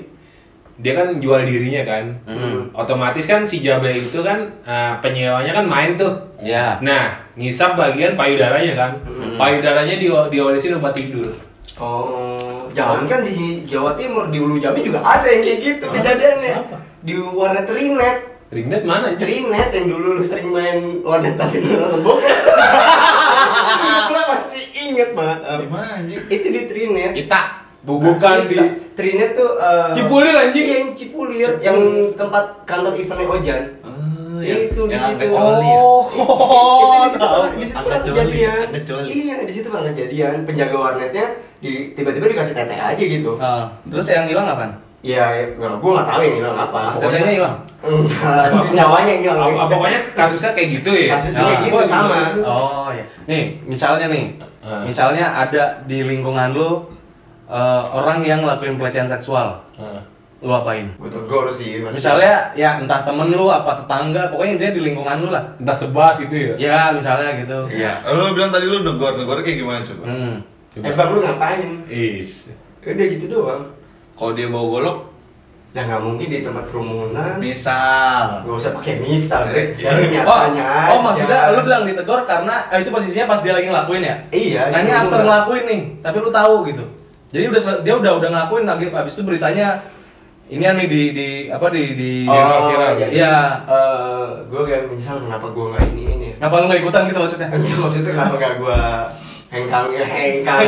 dia 0.76 0.92
kan 0.92 1.16
jual 1.16 1.40
dirinya 1.42 1.82
kan 1.82 2.04
Hmm. 2.22 2.68
otomatis 2.72 3.24
kan 3.24 3.42
si 3.42 3.60
jablay 3.60 3.98
itu 3.98 4.20
kan 4.20 4.46
eh, 4.62 4.94
penyewanya 5.00 5.50
kan 5.52 5.66
main 5.66 5.92
tuh 5.94 6.14
Iya. 6.38 6.78
nah 6.80 7.18
ngisap 7.34 7.74
bagian 7.74 8.14
payudaranya 8.14 8.72
kan 8.72 8.92
Hmm. 9.02 9.34
payudaranya 9.34 9.96
di 9.96 10.06
diolesin 10.06 10.76
obat 10.76 10.94
tidur 10.94 11.34
Oh, 11.76 12.64
jangan 12.72 13.04
kan 13.04 13.20
di 13.20 13.60
Jawa 13.62 13.92
Timur 13.92 14.32
di 14.32 14.40
Ulu 14.40 14.56
Jambi 14.56 14.80
juga 14.80 14.96
ada 14.96 15.28
yang 15.28 15.44
kayak 15.44 15.60
gitu 15.60 15.84
kejadiannya. 15.86 16.54
Siapa? 16.56 16.76
Di 17.04 17.12
warnet 17.20 17.68
Trinet. 17.68 18.18
ringnet 18.48 18.80
mana 18.80 19.12
aja 19.12 19.20
Trinet 19.20 19.68
yang 19.74 19.84
dulu 19.84 20.16
lu 20.16 20.22
sering 20.24 20.48
main 20.48 21.04
warnet 21.04 21.36
tapi 21.36 21.60
lu 21.60 21.76
nonton 21.76 22.00
bokep. 22.00 22.32
Inget 24.86 25.10
banget. 25.12 25.38
Am. 25.42 25.58
Di 25.58 25.66
mana 25.66 25.88
anjing? 25.98 26.20
Itu 26.26 26.46
di 26.48 26.62
Trinet. 26.66 27.12
Ita 27.16 27.42
bukan 27.82 28.38
di 28.50 28.58
Trinet 28.94 29.30
tuh 29.34 29.50
eh, 29.56 29.90
Cipulir, 29.94 30.34
anjing. 30.34 30.64
Iya, 30.66 30.76
yang 30.80 30.90
Cipulir, 30.94 31.50
yang 31.62 31.78
tempat 32.14 32.44
kantor 32.66 32.94
eventnya 32.94 33.26
Ojan. 33.26 33.62
Oh, 34.36 34.42
itu 34.42 34.82
di 34.84 34.92
yang 34.92 35.02
situ. 35.06 35.16
angkat 35.16 35.30
coli 35.32 35.64
ya? 35.64 35.80
itu 37.06 37.06
di 37.06 37.08
situ 37.08 37.24
kan- 37.24 37.54
di 37.56 37.66
situ 37.66 37.80
kan 37.80 38.00
kejadian. 38.04 38.66
Iya, 39.06 39.36
di 39.42 39.52
situ 39.54 39.68
kan 39.70 39.82
kejadian. 39.86 40.36
Penjaga 40.44 40.76
warnetnya 40.76 41.26
di 41.56 41.94
tiba-tiba 41.94 42.26
dikasih 42.28 42.54
tete 42.54 42.76
aja 42.76 43.00
gitu. 43.00 43.32
Ah, 43.40 43.64
terus 43.86 44.06
yang 44.06 44.28
hilang 44.28 44.44
apaan? 44.44 44.72
Iya, 45.00 45.22
ya, 45.22 45.44
gua 45.54 46.02
nggak 46.02 46.08
tahu 46.10 46.20
yang 46.20 46.36
hilang 46.42 46.56
apa. 46.58 46.82
Tetenya 46.98 47.32
hilang. 47.32 47.56
Enggak, 47.86 48.42
nyawanya 48.74 49.10
yang 49.14 49.22
hilang. 49.22 49.50
Ah, 49.54 49.68
pokoknya 49.70 50.00
kasusnya 50.12 50.50
kayak 50.50 50.68
gitu 50.82 50.90
ya 50.90 51.14
Kasusnya 51.14 51.42
Nah, 51.46 51.62
gitu 51.62 51.78
sama. 51.86 52.18
Oh 52.42 52.88
iya. 52.90 53.04
Nih, 53.30 53.42
misalnya 53.62 54.10
nih. 54.10 54.34
Ah. 54.66 54.82
Misalnya 54.82 55.30
ada 55.30 55.78
di 55.86 56.02
lingkungan 56.02 56.50
lu 56.50 56.82
eh, 57.46 57.82
orang 57.94 58.26
yang 58.26 58.42
ngelakuin 58.42 58.74
pelecehan 58.74 59.06
seksual. 59.06 59.62
Heeh. 59.78 60.02
Lu 60.42 60.52
apain? 60.52 60.90
Gue 61.00 61.08
tegur 61.08 61.46
sih. 61.48 61.80
pasti. 61.86 62.02
Misalnya 62.02 62.50
ya 62.52 62.82
entah 62.82 63.00
temen 63.06 63.30
lu 63.30 63.46
apa 63.48 63.78
tetangga, 63.78 64.28
pokoknya 64.28 64.54
dia 64.58 64.70
di 64.74 64.82
lingkungan 64.84 65.22
lu 65.22 65.28
lah. 65.30 65.46
entah 65.56 65.72
sebas 65.72 66.18
gitu 66.20 66.34
ya 66.34 66.54
Ya, 66.58 66.80
misalnya 66.92 67.38
gitu. 67.40 67.56
Iya. 67.70 68.04
Lu 68.10 68.34
bilang 68.34 68.50
tadi 68.50 68.66
lu 68.68 68.82
negor, 68.84 69.16
negor 69.16 69.40
kayak 69.40 69.62
gimana 69.62 69.80
coba? 69.80 70.04
Hmm. 70.04 70.36
Eh 70.76 70.92
bang 70.92 71.08
lu 71.08 71.20
ngapain? 71.24 71.70
is 71.88 72.52
Udah 72.84 73.06
gitu 73.08 73.26
doang. 73.32 73.64
Kalau 74.12 74.32
dia 74.36 74.46
bawa 74.52 74.66
golok, 74.68 74.98
Ya 75.70 75.84
nggak 75.84 76.00
mungkin 76.00 76.26
di 76.26 76.40
tempat 76.40 76.64
kerumunan. 76.66 77.36
misal. 77.36 78.40
Gak 78.42 78.56
usah 78.56 78.72
pakai 78.72 78.96
misal, 78.98 79.44
Bre. 79.46 79.60
Iya. 79.66 79.92
Sekarang 79.92 80.00
Oh, 80.00 80.08
nyatanya 80.08 80.64
oh 80.64 80.72
aja. 80.90 81.04
maksudnya 81.04 81.38
lu 81.50 81.60
bilang 81.62 81.82
ditegor 81.84 82.20
karena 82.24 82.54
eh, 82.66 82.78
itu 82.80 82.88
posisinya 82.88 83.26
pas 83.26 83.38
dia 83.38 83.52
lagi 83.52 83.66
ngelakuin 83.66 84.02
ya? 84.02 84.16
Iya. 84.30 84.62
Nah 84.68 84.78
ini 84.78 84.88
di 84.88 84.94
after 84.94 85.20
ngelakuin 85.20 85.64
nih, 85.66 85.80
tapi 86.00 86.16
lu 86.16 86.30
tahu 86.30 86.54
gitu. 86.64 86.84
Jadi 87.28 87.44
udah 87.46 87.60
dia 87.82 87.94
udah 87.94 88.12
udah 88.16 88.28
ngelakuin 88.30 88.64
lagi 88.64 88.84
habis 88.88 89.12
itu 89.12 89.22
beritanya 89.22 89.84
ini 90.46 90.62
nih 90.64 90.86
di 90.86 91.02
di 91.10 91.28
apa 91.50 91.66
di 91.68 91.84
di 91.92 92.12
Oh, 92.24 92.70
viral. 92.70 92.96
jadi 92.96 93.12
Iya. 93.12 93.36
eh, 93.66 94.24
gue 94.46 94.62
kayak 94.62 94.82
misal 94.88 95.20
kenapa 95.20 95.46
gue 95.46 95.64
nggak 95.66 95.82
ini 95.92 96.02
ini? 96.08 96.28
Kenapa 96.36 96.54
lu 96.56 96.64
nggak 96.66 96.80
ikutan 96.80 97.02
gitu 97.04 97.18
maksudnya? 97.18 97.48
Enggak 97.50 97.78
maksudnya 97.78 98.10
kenapa 98.14 98.34
nggak 98.34 98.54
gue 98.56 98.78
hengkang 99.46 99.86
hengkang? 99.92 100.58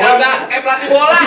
Udah 0.00 0.34
kayak 0.60 0.68
pelatih 0.68 0.88
bola. 0.92 1.20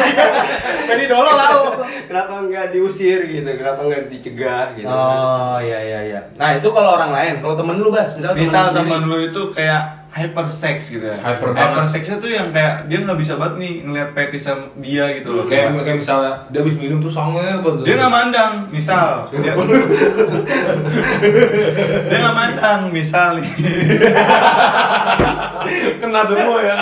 Jadi 0.86 1.04
dolo 1.10 1.32
lau. 1.34 1.62
Kenapa 2.06 2.34
nggak 2.46 2.66
diusir 2.70 3.26
gitu? 3.26 3.50
Kenapa 3.58 3.82
nggak 3.82 4.02
dicegah 4.14 4.78
gitu? 4.78 4.86
Oh 4.86 5.58
iya 5.58 5.80
iya 5.82 6.00
iya. 6.06 6.22
Nah 6.38 6.54
itu 6.54 6.70
kalau 6.70 6.94
orang 6.94 7.10
lain, 7.10 7.34
kalau 7.42 7.58
temen 7.58 7.82
lu 7.82 7.90
bas, 7.90 8.14
misalnya 8.14 8.38
Misal 8.38 8.70
temen 8.70 9.02
sendiri. 9.02 9.10
lu 9.10 9.18
itu 9.34 9.42
kayak 9.50 9.82
hypersex 10.14 10.94
gitu 10.94 11.10
ya. 11.10 11.18
Hyper 11.18 11.58
banget. 11.58 11.74
Hypersexnya 11.74 12.22
tuh 12.22 12.30
yang 12.30 12.54
kayak 12.54 12.86
dia 12.86 13.02
nggak 13.02 13.18
bisa 13.18 13.34
banget 13.34 13.66
nih 13.66 13.74
ngeliat 13.82 14.14
fetisan 14.14 14.70
dia 14.78 15.10
gitu 15.18 15.34
loh. 15.34 15.50
kayak 15.50 15.74
kayak 15.82 15.98
misalnya 15.98 16.46
dia 16.54 16.62
habis 16.62 16.78
minum 16.78 17.02
tuh 17.02 17.10
sange 17.10 17.42
banget 17.66 17.82
dia 17.82 17.96
nggak 17.98 18.14
mandang, 18.14 18.54
misal 18.70 19.26
dia, 19.34 19.58
dia 22.14 22.18
nggak 22.22 22.36
mandang, 22.38 22.82
misal 22.94 23.42
kena 25.98 26.22
semua 26.30 26.60
ya 26.62 26.76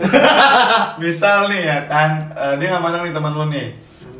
misal 1.02 1.46
nih 1.46 1.62
ya 1.62 1.78
kan, 1.86 2.10
eh, 2.32 2.54
dia 2.56 2.66
nggak 2.68 2.82
mandang 2.82 3.02
nih 3.02 3.12
teman 3.12 3.32
lu 3.32 3.46
nih. 3.48 3.68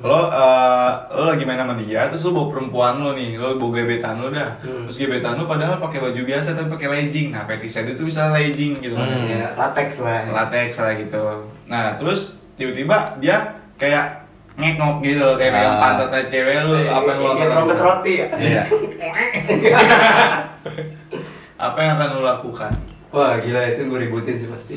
Lo, 0.00 0.16
eh, 0.26 0.90
lo 1.12 1.28
lagi 1.28 1.44
main 1.44 1.56
sama 1.56 1.76
dia, 1.76 2.08
terus 2.08 2.24
lo 2.24 2.32
bawa 2.32 2.48
perempuan 2.48 2.94
lo 2.98 3.12
nih, 3.12 3.36
lo 3.36 3.54
bawa 3.54 3.70
gebetan 3.76 4.16
lo 4.16 4.28
dah. 4.28 4.56
Terus 4.58 4.96
gebetan 4.96 5.36
lo 5.36 5.44
padahal 5.44 5.76
pakai 5.76 6.00
baju 6.00 6.20
biasa 6.20 6.52
tapi 6.52 6.68
pakai 6.70 6.88
legging. 6.88 7.28
Nah, 7.30 7.44
fetisnya 7.44 7.92
itu 7.92 8.02
bisa 8.02 8.28
legging 8.30 8.80
gitu 8.80 8.96
kan. 8.96 9.04
Hmm. 9.04 9.28
Ya, 9.28 9.52
latex 9.52 10.00
lah. 10.00 10.24
latex 10.26 10.68
lah 10.76 10.92
gitu. 10.96 11.20
Nah 11.66 11.94
terus 11.94 12.40
tiba-tiba 12.56 12.96
dia 13.16 13.36
kayak 13.76 14.24
ngekok 14.56 15.00
gitu 15.00 15.20
loh, 15.20 15.36
kayak 15.36 15.52
megang 15.52 15.76
Ah. 15.76 15.80
pantatnya 15.82 16.22
cewek 16.28 16.56
lu, 16.64 16.72
apa 16.82 17.08
yang 17.08 17.20
lo 17.20 17.28
akan 17.30 17.46
lakukan? 17.48 17.78
roti 17.78 18.12
ya? 18.14 18.26
Iya. 18.36 18.62
Apa 21.60 21.78
yang 21.78 21.92
akan 21.94 22.08
lo 22.16 22.22
lakukan? 22.22 22.72
Wah 23.10 23.36
gila 23.36 23.60
itu 23.68 23.84
gue 23.84 23.98
ributin 24.00 24.36
sih 24.36 24.48
pasti. 24.48 24.76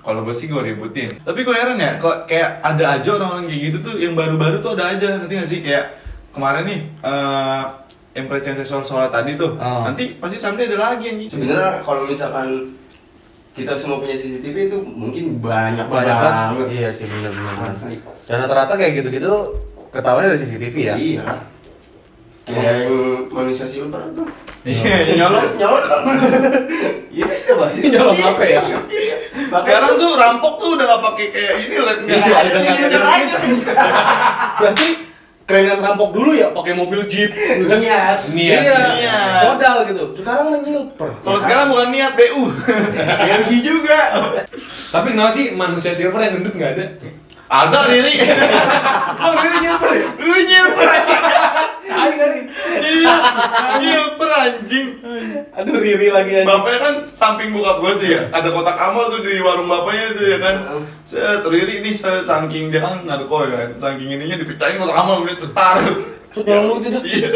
Kalau 0.00 0.20
gue 0.22 0.32
sih 0.32 0.46
gue 0.46 0.58
ributin. 0.58 1.08
Tapi 1.14 1.40
gue 1.40 1.52
heran 1.52 1.76
ya, 1.76 1.96
kok 1.96 2.24
kayak 2.24 2.58
ada 2.58 2.96
aja 2.96 3.10
orang-orang 3.14 3.44
kayak 3.44 3.60
gitu 3.62 3.78
tuh 3.82 3.94
yang 3.96 4.14
baru-baru 4.14 4.58
tuh 4.58 4.72
ada 4.72 4.90
aja, 4.90 5.18
ngerti 5.18 5.34
gak 5.34 5.46
sih? 5.46 5.60
Kayak 5.60 5.84
kemarin 6.30 6.64
nih, 6.64 6.80
eh 7.02 7.62
yang 8.10 8.26
pelecehan 8.26 8.56
seksual 8.56 8.82
soal 8.82 9.06
tadi 9.08 9.34
tuh, 9.34 9.54
Oh. 9.54 9.84
nanti 9.84 10.16
pasti 10.16 10.34
someday 10.34 10.66
ada 10.66 10.78
lagi 10.88 11.04
anjing. 11.06 11.28
Sebenarnya 11.28 11.80
kalau 11.80 12.04
misalkan 12.04 12.74
kita 13.50 13.70
semua 13.72 13.98
punya 13.98 14.14
CCTV 14.14 14.56
itu 14.66 14.78
mungkin 14.80 15.38
banyak, 15.38 15.84
Banyak 15.84 16.16
banget. 16.16 16.32
banget. 16.56 16.66
Iya 16.72 16.88
sih 16.90 17.04
benar 17.04 17.30
benar. 17.30 17.54
benar. 17.56 17.70
Asli. 17.70 17.96
Dan 18.24 18.36
rata-rata 18.40 18.74
kayak 18.74 18.92
gitu-gitu 18.96 19.32
ketahuannya 19.90 20.28
dari 20.28 20.40
CCTV 20.40 20.76
ya. 20.80 20.94
Iya. 20.96 21.22
Kayak 22.40 22.74
yang 22.82 22.92
manusia 23.28 23.66
silver 23.66 24.02
tuh. 24.12 24.26
Iya, 24.60 25.16
nyolong. 25.16 25.48
Nyolong. 25.60 26.02
Iya, 27.08 27.24
bisa 27.24 27.52
bahas 27.56 27.74
Nyolong 27.76 28.20
apa 28.20 28.44
ya? 28.44 28.60
Sekarang 29.50 29.92
tuh 29.96 30.10
rampok 30.16 30.54
tuh 30.60 30.70
udah 30.76 30.86
gak 30.86 31.02
pakai 31.12 31.26
kayak 31.32 31.54
ini 31.64 31.76
lah, 31.80 31.94
Iya, 31.96 32.36
udah 32.44 32.60
ngincer 32.60 33.02
aja. 33.02 33.38
Berarti 34.60 34.88
kerenan 35.42 35.82
rampok 35.82 36.14
dulu 36.14 36.30
ya 36.30 36.52
pakai 36.52 36.72
mobil 36.76 37.08
jeep. 37.08 37.32
Niat. 37.32 38.20
Niat. 38.30 38.60
Iya. 38.62 38.78
Niat. 39.00 39.42
Modal 39.48 39.76
gitu. 39.88 40.04
Sekarang 40.14 40.46
menyilper. 40.52 41.08
Kalau 41.24 41.38
sekarang 41.40 41.66
bukan 41.72 41.88
niat 41.90 42.12
BU. 42.14 42.44
Energi 43.00 43.58
juga. 43.68 44.00
tapi 44.90 45.14
kenapa 45.14 45.30
sih 45.30 45.54
manusia 45.54 45.94
silver 45.94 46.18
yang 46.18 46.38
gendut 46.38 46.54
nggak 46.54 46.72
ada 46.74 46.86
Ada 47.50 47.78
Riri. 47.88 48.14
Oh, 49.20 49.36
ini 49.36 49.58
nyamper 49.60 49.90
ya? 49.92 50.08
Lu 50.16 50.32
nyilper. 50.32 50.88
Ayo 52.00 52.14
kali. 52.16 52.40
Iya, 52.80 53.14
nyilper 53.76 54.30
anjing. 54.32 54.88
Aduh 55.52 55.76
Riri 55.76 56.08
lagi 56.08 56.32
aja. 56.40 56.48
Bapaknya 56.48 56.78
kan 56.80 56.94
samping 57.12 57.52
bokap 57.52 57.76
gue 57.84 57.92
tuh 58.00 58.08
ya, 58.08 58.22
ada 58.32 58.48
kotak 58.48 58.76
amal 58.80 59.12
tuh 59.12 59.20
di 59.20 59.36
warung 59.44 59.68
bapaknya 59.68 60.16
tuh 60.16 60.24
ya 60.24 60.38
kan. 60.40 60.56
Set, 61.04 61.44
Riri 61.44 61.84
ini 61.84 61.92
saking 61.92 62.72
dia 62.72 62.80
kan 62.80 63.04
narko 63.04 63.44
ya 63.44 63.68
kan, 63.68 63.70
saking 63.76 64.08
ininya 64.16 64.40
dipecahin 64.40 64.80
kotak 64.80 64.96
amal 64.96 65.20
ini 65.28 65.36
cetar. 65.36 65.76
Tuh 66.30 66.42
nyolong 66.46 66.78
lu 66.78 66.86
gitu. 66.86 66.98
Iya. 67.04 67.28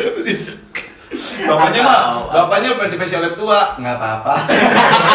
Bapaknya 1.44 1.80
mah, 1.80 2.00
bapaknya 2.28 2.74
versi-versi 2.74 3.14
oleh 3.14 3.32
tua, 3.32 3.74
nggak 3.76 3.94
apa-apa. 3.94 4.34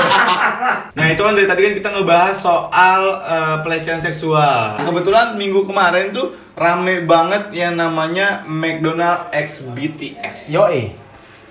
nah 0.97 1.05
itu 1.05 1.19
kan 1.19 1.33
dari 1.33 1.45
tadi 1.45 1.61
kan 1.61 1.73
kita 1.75 1.89
ngebahas 1.91 2.35
soal 2.35 3.01
eh, 3.19 3.57
pelecehan 3.61 3.99
seksual. 3.99 4.79
Kebetulan 4.79 5.35
minggu 5.35 5.63
kemarin 5.63 6.09
tuh 6.09 6.31
rame 6.53 7.03
banget 7.03 7.51
yang 7.51 7.73
namanya 7.73 8.43
McDonald 8.45 9.31
X 9.31 9.63
BTX. 9.65 10.49
Yoi. 10.49 10.91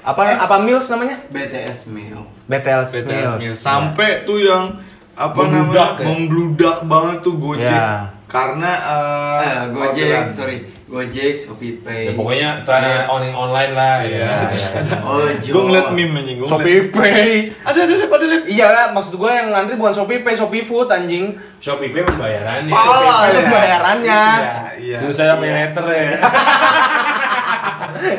Apa 0.01 0.39
apa 0.39 0.57
Mills 0.59 0.89
namanya? 0.89 1.21
BTS 1.29 1.89
meal. 1.89 2.25
BTL 2.47 2.83
BTS 2.87 3.05
Mills. 3.05 3.33
Mills. 3.37 3.59
Sampai 3.59 4.25
tuh 4.25 4.41
yang 4.41 4.73
apa 5.13 5.35
Membludak 5.37 5.91
namanya 5.91 6.01
ya? 6.01 6.07
membludak 6.07 6.77
banget 6.85 7.17
tuh 7.21 7.35
Gojek 7.35 7.67
Ya. 7.69 8.07
karena 8.25 8.73
eh, 8.79 9.41
Eh, 9.43 9.61
Gojek, 9.69 10.25
sorry. 10.31 10.59
Gojek, 10.89 11.37
Shopee 11.37 11.85
Pay. 11.85 12.09
Ya, 12.09 12.13
pokoknya 12.17 12.49
celana 12.65 13.05
on 13.07 13.21
online 13.29 13.73
lah 13.77 14.01
Iya. 14.01 14.49
ya. 14.49 14.97
Oh, 15.05 15.21
gue 15.29 15.63
ngeliat 15.69 15.93
meme 15.93 16.17
anjing 16.17 16.41
gue 16.41 16.49
Shopee 16.49 16.89
Pay. 16.89 17.53
ada 17.61 17.79
ada 17.79 17.93
ada 17.93 18.07
ada 18.09 18.25
ada 18.25 18.37
Iya 18.49 18.67
lah, 18.73 18.85
maksud 18.91 19.21
gue 19.21 19.29
yang 19.29 19.53
ngantri 19.53 19.77
bukan 19.77 19.93
Shopee 19.93 20.25
Pay, 20.25 20.33
Shopee 20.33 20.65
Food 20.65 20.89
anjing. 20.89 21.37
Shopee 21.61 21.93
Pay 21.93 22.03
pembayarannya. 22.03 22.73
Pala 22.73 23.15
Pay 23.23 23.37
ya. 23.37 23.43
bayarannya. 23.47 24.23
Iya, 24.41 24.53
iya. 24.81 24.97
Susah 24.97 25.37
pay 25.37 25.53
letter 25.53 25.85
ya. 25.85 26.09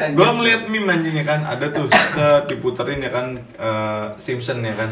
gue 0.10 0.30
ngeliat 0.30 0.62
meme 0.68 0.90
anjingnya 0.90 1.24
kan 1.24 1.40
ada 1.46 1.66
tuh 1.70 1.88
set 1.88 2.18
diputerin 2.46 3.00
ya 3.00 3.10
kan 3.10 3.26
eh, 3.56 4.06
Simpson 4.18 4.62
ya 4.62 4.76
kan 4.76 4.92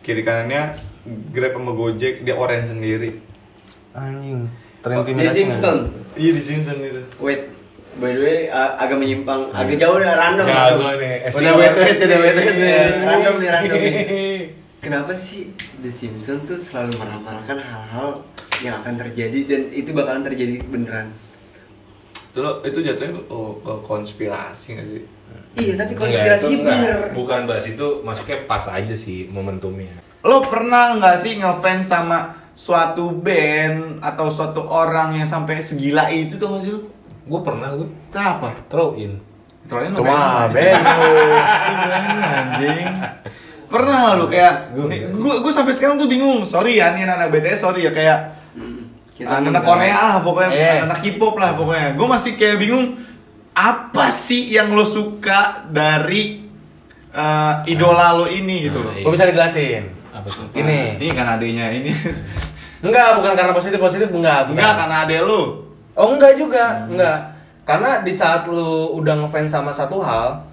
kiri 0.00 0.22
kanannya 0.22 0.74
Grab 1.32 1.56
sama 1.56 1.72
Gojek 1.72 2.22
dia 2.22 2.36
orange 2.36 2.70
sendiri 2.70 3.20
Anjing. 3.96 4.46
Di 4.78 4.84
Terintimidasi. 4.84 5.38
Simpson. 5.42 5.76
iya 6.14 6.30
di 6.30 6.40
Simpson 6.40 6.76
itu 6.78 7.02
Wait, 7.18 7.50
by 7.96 8.10
the 8.10 8.20
way, 8.20 8.38
uh, 8.48 8.78
agak 8.78 8.96
menyimpang, 8.96 9.50
agak 9.50 9.74
jauh 9.76 9.98
nih, 9.98 10.06
random. 10.08 10.46
Jago 10.46 10.56
random. 10.78 10.96
nih. 10.96 11.14
Udah 11.28 11.52
wait, 11.52 11.72
wait, 11.74 11.98
udah 11.98 12.18
wait, 12.18 12.34
wait, 12.36 12.54
Iya, 12.54 12.82
random 13.02 13.34
nih, 13.36 13.48
random 13.50 13.76
nih. 13.76 13.94
Kenapa 14.84 15.10
sih 15.10 15.50
The 15.78 15.90
Simpsons 15.90 16.46
tuh 16.46 16.54
selalu 16.56 16.94
meramalkan 16.96 17.58
hal-hal 17.58 18.22
yang 18.58 18.78
akan 18.78 18.94
terjadi 18.96 19.38
dan 19.44 19.62
itu 19.70 19.90
bakalan 19.90 20.22
terjadi 20.22 20.62
beneran? 20.62 21.10
itu 22.28 22.38
lo 22.38 22.62
itu 22.62 22.78
jatuhnya 22.78 23.18
oh, 23.26 23.58
ke 23.58 23.72
konspirasi 23.82 24.76
gak 24.76 24.86
sih 24.86 25.02
Iya, 25.58 25.74
tapi 25.74 25.90
Enggak, 25.90 26.02
konspirasi 26.06 26.52
enggak. 26.54 26.70
bener. 26.70 26.98
Bukan 27.10 27.40
bahas 27.50 27.66
itu, 27.66 27.86
masuknya 28.06 28.46
pas 28.46 28.62
aja 28.68 28.94
sih 28.94 29.26
momentumnya. 29.26 29.90
lo 30.20 30.44
pernah 30.44 30.94
nggak 30.94 31.16
sih 31.16 31.34
ngefans 31.34 31.88
sama 31.88 32.30
suatu 32.58 33.14
band 33.14 34.02
atau 34.02 34.26
suatu 34.26 34.66
orang 34.66 35.14
yang 35.14 35.22
sampai 35.22 35.62
segila 35.62 36.10
itu 36.10 36.34
tuh 36.34 36.50
nggak 36.50 36.62
sih 36.66 36.72
lo 36.74 36.80
Gue 37.28 37.40
pernah 37.44 37.70
gue 37.70 37.86
siapa 38.08 38.50
throw 38.66 38.96
in. 38.96 39.14
Trollin 39.68 39.92
Tuh 39.92 40.00
mah 40.00 40.48
benu. 40.48 41.12
anjing? 42.24 42.88
Pernah 43.68 44.16
lu 44.16 44.24
kayak 44.26 44.72
gue 44.72 45.34
gue 45.38 45.52
sampai 45.52 45.76
sekarang 45.76 46.00
tuh 46.00 46.08
bingung. 46.08 46.42
Sorry 46.42 46.80
ya 46.80 46.96
nih 46.96 47.04
anak 47.04 47.28
BTS 47.30 47.62
sorry 47.62 47.84
ya 47.84 47.92
kayak 47.92 48.18
Hmm, 48.58 48.90
anak 49.22 49.62
Korea 49.62 49.98
lah 50.08 50.18
pokoknya. 50.24 50.50
Iya. 50.50 50.74
anak 50.88 50.98
K-pop 50.98 51.36
lah 51.36 51.52
pokoknya. 51.54 51.94
Gue 51.94 52.06
masih 52.08 52.32
kayak 52.34 52.56
bingung 52.58 52.96
apa 53.52 54.08
sih 54.08 54.48
yang 54.48 54.72
lo 54.72 54.88
suka 54.88 55.68
dari 55.68 56.48
eh, 57.12 57.54
idola 57.68 58.16
lo 58.16 58.26
ini 58.26 58.66
gitu 58.66 58.80
loh. 58.80 58.90
Nah, 58.90 59.04
Gue 59.04 59.12
bisa 59.12 59.28
dijelasin. 59.28 59.97
Apa 60.18 60.28
tuh? 60.28 60.46
Ini. 60.52 60.98
ini 60.98 61.06
kan 61.10 61.26
adanya 61.34 61.70
ini 61.70 61.92
Enggak, 62.78 63.18
bukan 63.18 63.32
karena 63.34 63.50
positif 63.50 63.78
positif 63.78 64.06
enggak. 64.08 64.46
bukan. 64.46 64.54
enggak 64.54 64.72
karena 64.76 64.96
ade 65.02 65.18
lu 65.20 65.42
Oh 65.94 66.14
enggak 66.14 66.34
juga, 66.34 66.86
enggak. 66.86 67.18
Karena 67.64 68.00
di 68.00 68.10
saat 68.10 68.46
lu 68.46 68.62
udah 68.94 69.18
ngefans 69.18 69.50
sama 69.50 69.68
satu 69.68 69.98
hal, 69.98 70.46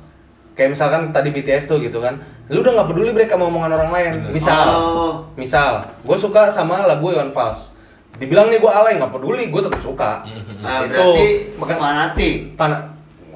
kayak 0.52 0.74
misalkan 0.74 1.10
tadi 1.10 1.30
BTS 1.30 1.66
tuh 1.66 1.78
gitu 1.78 2.02
kan, 2.02 2.18
lu 2.48 2.60
udah 2.60 2.74
nggak 2.74 2.90
peduli 2.90 3.10
mereka 3.10 3.34
mau 3.34 3.48
omongan 3.48 3.72
orang 3.72 3.90
lain. 3.90 4.12
Bener. 4.20 4.32
Misal, 4.34 4.66
Oh. 4.68 5.14
misal, 5.34 5.86
gue 6.02 6.18
suka 6.18 6.50
sama 6.50 6.84
lagu 6.84 7.08
Iwan 7.08 7.30
Fals. 7.30 7.78
Dibilang 8.16 8.50
nih 8.50 8.58
gue 8.58 8.68
alay 8.68 8.98
nggak 8.98 9.12
peduli, 9.12 9.48
gue 9.48 9.62
tetap 9.62 9.78
suka. 9.78 10.26
Nah, 10.60 10.82
Itu. 10.82 10.98
berarti 10.98 11.26
bukan 11.56 11.76
fanatik. 11.78 12.36
Pana, 12.58 12.78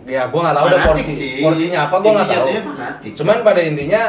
ya 0.03 0.25
gue 0.25 0.39
nggak 0.41 0.55
tahu 0.55 0.65
deh 0.65 0.81
porsi 0.81 1.05
sih. 1.05 1.33
porsinya 1.39 1.79
apa 1.85 1.95
gue 1.95 2.09
nggak 2.09 2.25
tahu. 2.27 2.47
fanatik. 2.73 3.11
Cuman 3.13 3.37
pada 3.45 3.61
intinya 3.61 4.01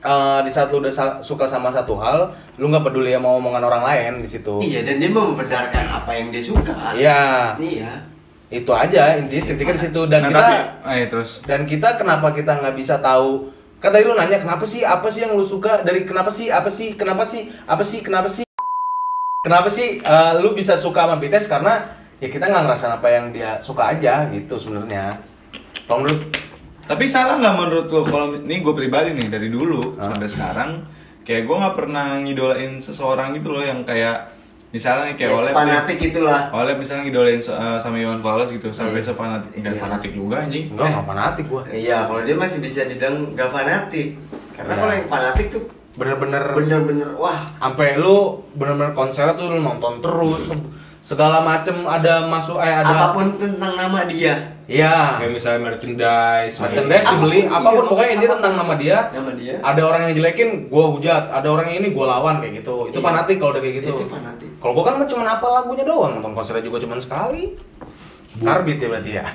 eh, 0.00 0.40
di 0.42 0.50
saat 0.50 0.72
lu 0.72 0.80
udah 0.80 0.92
sa- 0.92 1.20
suka 1.20 1.44
sama 1.44 1.68
satu 1.68 1.96
hal, 2.00 2.32
lu 2.56 2.68
nggak 2.68 2.88
peduli 2.88 3.12
sama 3.12 3.36
omongan 3.36 3.62
orang 3.62 3.82
lain 3.84 4.12
di 4.24 4.28
situ. 4.28 4.60
Iya, 4.60 4.82
dan 4.84 4.96
dia 4.98 5.08
membenarkan 5.08 5.84
apa 5.86 6.10
yang 6.16 6.32
dia 6.32 6.40
suka. 6.40 6.96
Iya. 6.96 7.54
Iya. 7.56 7.92
Itu 8.50 8.74
aja 8.74 9.14
intinya 9.14 9.46
titiknya 9.46 9.74
di 9.78 9.82
situ 9.86 10.00
dan 10.10 10.26
nah, 10.26 10.28
kita 10.28 10.42
tapi 10.42 10.54
eh 10.90 11.06
terus 11.06 11.30
dan 11.46 11.62
kita 11.62 11.94
kenapa 11.94 12.34
kita 12.34 12.58
nggak 12.58 12.74
bisa 12.74 12.98
tahu 12.98 13.46
kan 13.78 13.94
tadi 13.94 14.02
lu 14.02 14.18
nanya 14.18 14.42
kenapa 14.42 14.66
sih 14.66 14.82
apa 14.82 15.06
sih 15.06 15.22
yang 15.22 15.38
lu 15.38 15.46
suka 15.46 15.86
dari 15.86 16.02
kenapa 16.02 16.34
sih 16.34 16.50
apa 16.50 16.66
sih 16.66 16.98
kenapa 16.98 17.22
sih 17.22 17.46
apa 17.70 17.80
sih 17.86 18.02
kenapa 18.02 18.26
sih 18.26 18.42
kenapa 19.46 19.70
sih 19.70 20.02
eh, 20.02 20.32
lu 20.42 20.50
bisa 20.50 20.74
suka 20.74 21.06
sama 21.06 21.22
BTS 21.22 21.46
karena 21.46 21.78
ya 22.18 22.26
kita 22.26 22.50
nggak 22.50 22.62
ngerasain 22.66 22.90
apa 22.90 23.08
yang 23.08 23.30
dia 23.30 23.54
suka 23.62 23.94
aja 23.94 24.26
gitu 24.28 24.58
sebenarnya 24.58 25.14
Tolong 25.86 26.10
dulu 26.10 26.16
Tapi 26.90 27.04
salah 27.06 27.38
nggak 27.38 27.54
menurut 27.56 27.86
lo 27.86 28.02
kalau 28.02 28.34
ini 28.34 28.58
gue 28.58 28.74
pribadi 28.74 29.14
nih 29.14 29.30
dari 29.30 29.46
dulu 29.46 29.94
Ah. 29.94 30.10
sampai 30.10 30.26
sekarang 30.26 30.70
kayak 31.22 31.46
gue 31.46 31.56
nggak 31.56 31.76
pernah 31.76 32.18
ngidolain 32.18 32.72
seseorang 32.76 33.30
gitu 33.32 33.54
loh 33.54 33.62
yang 33.62 33.84
kayak 33.84 34.26
misalnya 34.70 35.14
kayak 35.14 35.30
Ya, 35.30 35.36
oleh 35.36 35.52
fanatik 35.52 35.98
itulah. 36.00 36.50
oleh 36.50 36.74
misalnya 36.74 37.02
ngidolain 37.04 37.38
eh, 37.38 37.78
sama 37.78 37.96
Iwan 37.96 38.18
Fals 38.18 38.50
gitu 38.50 38.70
sampai 38.70 38.98
sefanatik 38.98 39.54
enggak 39.54 39.72
Iya. 39.72 39.80
fanatik 39.80 40.12
juga 40.12 40.36
anjing. 40.40 40.64
enggak 40.68 40.86
nggak 40.88 41.06
fanatik 41.06 41.44
gua 41.46 41.62
Iya, 41.64 41.98
kalau 42.04 42.20
dia 42.20 42.34
masih 42.34 42.58
bisa 42.58 42.80
dibilang 42.84 43.30
gak 43.30 43.50
fanatik. 43.50 44.08
Karena 44.52 44.72
Iya. 44.72 44.80
kalau 44.80 44.92
yang 44.92 45.08
fanatik 45.08 45.46
tuh 45.48 45.62
bener-bener 45.92 46.42
bener-bener 46.52 47.10
wah 47.14 47.50
sampai 47.56 47.94
lu 47.96 48.18
bener-bener 48.52 48.90
konser 48.92 49.26
tuh 49.32 49.46
lu 49.48 49.58
nonton 49.60 49.98
terus 50.00 50.50
segala 51.00 51.40
macem 51.40 51.80
ada 51.84 52.24
masuk 52.24 52.60
eh 52.60 52.68
ada 52.70 52.92
apa 52.92 53.06
pun 53.12 53.26
tentang 53.34 53.72
nama 53.72 54.04
dia 54.04 54.36
iya 54.64 55.16
Kayak 55.16 55.32
misalnya 55.32 55.60
merchandise. 55.66 56.60
merchandise 56.60 57.02
Apa 57.02 57.10
pun, 57.10 57.16
dibeli 57.18 57.40
iya, 57.40 57.48
apa 57.50 57.68
pun 57.68 57.84
pokoknya 57.88 58.04
apa 58.04 58.12
pun. 58.12 58.20
dia 58.20 58.30
tentang 58.30 58.52
nama 58.54 58.74
dia 58.76 58.98
nama 59.10 59.32
dia 59.32 59.54
ada 59.58 59.80
orang 59.82 60.00
yang 60.04 60.14
jelekin 60.14 60.48
gua 60.68 60.84
hujat 60.92 61.22
ada 61.26 61.48
orang 61.48 61.66
yang 61.66 61.78
ini 61.80 61.88
gua 61.90 62.06
lawan 62.10 62.38
kayak 62.38 62.60
gitu 62.60 62.74
itu 62.86 62.96
Iya. 62.96 63.04
fanatik 63.04 63.36
kalau 63.36 63.50
udah 63.50 63.62
kayak 63.64 63.74
gitu 63.80 63.88
itu 63.90 64.04
fanatik 64.06 64.50
kalau 64.56 64.72
gua 64.72 64.84
kan 64.84 64.94
cuma 65.04 65.24
apa 65.26 65.46
lagunya 65.50 65.84
doang 65.84 66.12
nonton 66.14 66.32
konsernya 66.32 66.62
juga 66.62 66.78
cuma 66.78 66.94
sekali 66.96 67.56
karbit 68.38 68.78
ya 68.78 68.88
berarti 68.88 69.12
ya 69.14 69.26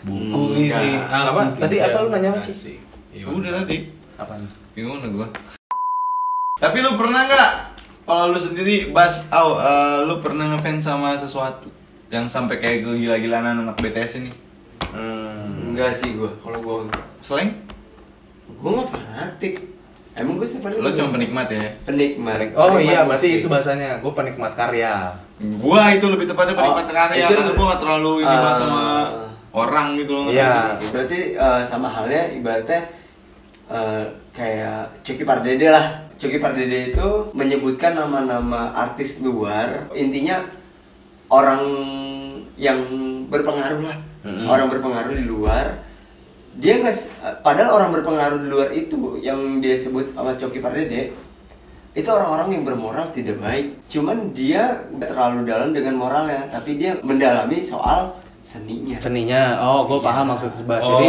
Buku 0.00 0.56
Hmm, 0.56 0.56
ini. 0.56 0.96
Apa? 0.96 1.60
Tadi 1.60 1.76
apa 1.76 2.00
lu 2.00 2.08
nanya 2.08 2.32
apa 2.32 2.40
sih? 2.40 2.80
Iya. 3.12 3.28
Udah 3.28 3.52
tadi. 3.52 3.84
apaan 4.16 4.48
Bingung 4.72 4.96
gue. 4.96 5.28
Tapi 6.56 6.76
lu 6.80 6.96
pernah 6.96 7.28
nggak 7.28 7.69
kalau 8.10 8.24
lu 8.28 8.40
sendiri 8.40 8.90
Bas, 8.90 9.22
au, 9.30 9.54
eh, 9.54 9.98
lu 10.04 10.18
pernah 10.18 10.50
ngefans 10.50 10.82
sama 10.82 11.14
sesuatu 11.14 11.70
yang 12.08 12.26
sampai 12.26 12.58
kayak 12.58 12.82
gila-gilaan 12.82 13.54
anak 13.56 13.78
BTS 13.78 14.18
ini? 14.18 14.30
hmm. 14.90 15.70
enggak 15.70 15.94
sih 15.94 16.10
gua 16.12 16.34
kalau 16.36 16.58
gua 16.58 16.76
Selain 17.20 17.54
gua 18.52 18.70
nggak 18.74 18.88
fanatik 18.90 19.54
emang 20.12 20.34
gua 20.34 20.44
setiap 20.44 20.66
hari 20.66 20.74
lo 20.76 20.90
cuma 20.90 21.08
penikmat 21.14 21.46
ya? 21.48 21.70
penikmat 21.80 22.38
oh 22.52 22.66
Penikmat 22.68 22.82
iya 22.84 23.00
berarti 23.06 23.28
itu 23.38 23.46
bahasanya 23.46 24.02
gua 24.02 24.12
penikmat 24.12 24.52
karya 24.52 25.14
Gua 25.40 25.88
itu 25.88 26.04
lebih 26.04 26.26
tepatnya 26.26 26.52
penikmat 26.52 26.84
Oh, 26.84 26.92
karya 26.92 27.22
itu- 27.22 27.32
karena 27.32 27.52
gua 27.54 27.66
gak 27.68 27.80
terlalu 27.80 28.12
ini 28.18 28.34
banget 28.34 28.50
Ah. 28.50 28.58
sama 28.58 28.82
orang 29.50 29.86
gitu 29.96 30.12
loh. 30.12 30.24
Iya. 30.26 30.78
berarti 30.84 31.18
eh, 31.32 31.62
sama 31.62 31.88
halnya 31.88 32.22
ibaratnya 32.28 32.80
eh, 33.70 34.04
kayak 34.34 35.00
Coki 35.06 35.24
Pardede 35.24 35.70
lah. 35.70 35.86
Coki 36.20 36.36
Pardede 36.36 36.92
itu 36.92 37.08
menyebutkan 37.32 37.96
nama-nama 37.96 38.74
artis 38.76 39.22
luar. 39.24 39.88
Intinya 39.96 40.44
orang 41.30 41.62
yang 42.58 42.78
berpengaruh 43.30 43.80
lah. 43.86 43.98
Mm-mm. 44.20 44.44
orang 44.44 44.68
berpengaruh 44.68 45.16
di 45.16 45.24
luar. 45.24 45.80
Dia 46.60 46.76
nggak 46.82 46.96
padahal 47.40 47.80
orang 47.80 47.90
berpengaruh 47.96 48.38
di 48.44 48.48
luar 48.52 48.68
itu 48.68 49.16
yang 49.24 49.64
dia 49.64 49.78
sebut 49.80 50.12
sama 50.12 50.36
Coki 50.36 50.60
Pardede 50.60 51.16
itu 51.90 52.06
orang-orang 52.06 52.52
yang 52.52 52.62
bermoral 52.68 53.08
tidak 53.16 53.40
baik. 53.40 53.80
Cuman 53.88 54.36
dia 54.36 54.76
nggak 54.92 55.08
terlalu 55.08 55.48
dalam 55.48 55.72
dengan 55.72 55.96
moralnya 55.96 56.52
tapi 56.52 56.76
dia 56.76 57.00
mendalami 57.00 57.64
soal 57.64 58.12
seninya. 58.44 59.00
Seninya. 59.00 59.56
Oh 59.64 59.88
gue 59.88 59.98
Iya. 59.98 60.06
paham 60.12 60.26
maksud 60.36 60.52
Bas 60.68 60.84
Oh, 60.84 61.00
jadi 61.00 61.08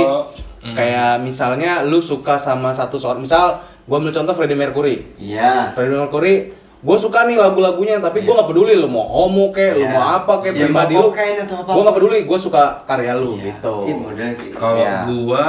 hmm. 0.63 0.75
kayak 0.75 1.21
misalnya 1.21 1.81
lu 1.81 1.97
suka 1.97 2.37
sama 2.37 2.69
satu 2.71 2.95
seorang 2.95 3.21
misal 3.21 3.59
gue 3.81 3.95
ambil 3.95 4.13
contoh 4.13 4.33
Freddie 4.33 4.55
Mercury 4.55 4.95
iya 5.17 5.73
Freddie 5.73 5.97
Mercury 5.97 6.35
gue 6.81 6.97
suka 6.97 7.29
nih 7.29 7.37
lagu-lagunya 7.37 8.01
tapi 8.01 8.25
gue 8.25 8.33
nggak 8.33 8.49
peduli 8.49 8.73
lu 8.73 8.89
mau 8.89 9.05
homo 9.05 9.53
kayak 9.53 9.73
lu 9.75 9.85
Iya. 9.85 9.93
mau 9.93 10.05
apa 10.17 10.33
kayak 10.41 10.53
Ya, 10.53 10.61
pribadi 10.65 10.93
lu 10.97 11.09
gue 11.13 11.81
nggak 11.81 11.95
peduli 11.95 12.17
gue 12.25 12.39
suka 12.41 12.81
karya 12.85 13.13
lu 13.13 13.37
Iya. 13.37 13.53
gitu 13.53 13.75
Iya, 13.85 14.27
gitu. 14.33 14.57
Kalau 14.57 14.77
Iya. 14.81 14.97
gua 15.05 15.45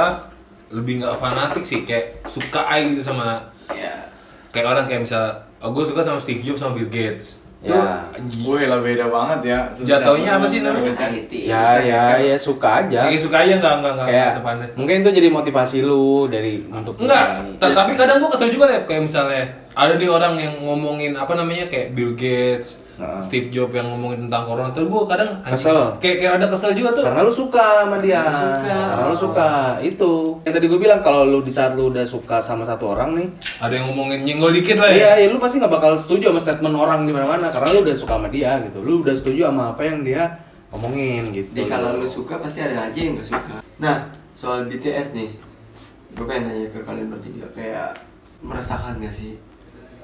lebih 0.73 1.05
nggak 1.05 1.17
fanatik 1.17 1.61
sih, 1.61 1.85
kayak 1.85 2.25
suka 2.25 2.65
aja 2.65 2.81
gitu 2.85 3.01
sama 3.01 3.37
Iya. 3.69 4.09
kayak 4.49 4.65
orang 4.67 4.85
kayak 4.85 5.05
misal, 5.05 5.21
oh, 5.61 5.69
gue 5.69 5.85
suka 5.85 6.01
sama 6.01 6.17
Steve 6.17 6.41
Jobs 6.41 6.61
sama 6.61 6.73
Bill 6.73 6.89
Gates. 6.89 7.45
Ya. 7.63 8.03
Wih 8.43 8.67
lah 8.67 8.83
beda 8.83 9.07
banget 9.07 9.39
ya. 9.55 9.59
Jatuhnya 9.71 10.35
apa 10.35 10.45
sih 10.51 10.59
namanya? 10.59 10.91
Mentality. 10.91 11.47
ya 11.47 11.79
ya 11.79 12.03
ya 12.19 12.35
suka 12.35 12.83
aja 12.83 13.07
Kayak 13.07 13.23
suka 13.23 13.37
aja 13.47 13.53
nggak 13.59 13.73
nggak 13.79 13.93
nggak 14.03 14.75
mungkin 14.75 14.95
itu 14.99 15.09
jadi 15.15 15.29
motivasi 15.31 15.77
lu 15.83 16.27
dari 16.27 16.59
untuk 16.67 16.99
Enggak, 16.99 17.39
tapi 17.59 17.91
kadang 17.95 18.19
gua 18.19 18.29
kesel 18.35 18.51
juga 18.51 18.67
deh 18.67 18.83
kayak 18.83 19.07
misalnya 19.07 19.43
ada 19.73 19.93
nih 19.93 20.05
orang 20.05 20.33
yang 20.35 20.53
ngomongin 20.59 21.13
apa 21.13 21.33
namanya 21.33 21.65
kayak 21.65 21.91
Bill 21.91 22.13
Gates, 22.13 22.77
Heeh. 22.93 23.17
Steve 23.19 23.49
Jobs 23.49 23.71
yang 23.71 23.89
ngomongin 23.89 24.25
tentang 24.25 24.45
corona 24.45 24.69
terus 24.69 24.85
gua 24.85 25.01
kadang 25.03 25.33
anjing, 25.35 25.49
Kesel. 25.51 25.79
Kayak 25.97 26.17
kayak 26.19 26.33
ada 26.35 26.45
kesel 26.47 26.71
juga 26.71 26.89
tuh. 26.91 27.03
karena 27.03 27.19
lu 27.19 27.33
suka 27.33 27.65
sama 27.81 27.97
dia 27.97 28.21
Lu 28.21 28.29
suka. 28.29 28.69
karena 28.69 29.05
lu 29.05 29.17
suka 29.17 29.47
itu 29.81 30.11
yang 30.39 30.53
tadi 30.53 30.65
gue 30.67 30.77
bilang 30.77 30.99
kalau 30.99 31.21
lu 31.23 31.41
di 31.41 31.49
saat 31.49 31.73
lu 31.73 31.89
udah 31.89 32.03
suka 32.03 32.37
sama 32.37 32.61
satu 32.61 32.93
orang 32.93 33.17
nih 33.17 33.27
Ada 33.59 33.73
yang 33.73 33.89
ngomongin 33.89 34.21
nyenggol 34.21 34.53
dikit 34.53 34.77
lah 34.77 34.87
Iya, 34.87 35.17
ya. 35.17 35.25
ya 35.25 35.27
lu 35.27 35.37
pasti 35.37 35.57
nggak 35.57 35.73
bakal 35.73 35.93
setuju 35.93 36.29
sama 36.29 36.39
statement 36.39 36.75
orang 36.75 36.99
di 37.01 37.11
mana-mana 37.11 37.49
karena 37.49 37.69
lu 37.71 37.79
udah 37.81 37.95
suka 37.95 38.13
sama 38.13 38.27
dia 38.29 38.51
gitu. 38.61 38.77
Lu 38.79 39.01
udah 39.01 39.13
setuju 39.13 39.41
sama 39.47 39.73
apa 39.73 39.81
yang 39.83 40.01
dia 40.01 40.23
ngomongin 40.69 41.29
gitu. 41.31 41.49
Jadi 41.51 41.65
kalau 41.67 41.97
lu 41.97 42.05
suka 42.05 42.37
pasti 42.37 42.61
ada 42.61 42.77
aja 42.83 42.99
yang 42.99 43.13
gak 43.15 43.25
suka. 43.27 43.53
Nah, 43.75 44.05
soal 44.33 44.65
BTS 44.65 45.13
nih, 45.13 45.29
gue 46.11 46.23
pengen 46.23 46.43
nanya 46.47 46.67
ke 46.67 46.79
kalian 46.79 47.09
bertiga 47.09 47.45
kayak 47.51 47.93
meresahkan 48.39 48.97
gak 48.97 49.09
sih? 49.09 49.37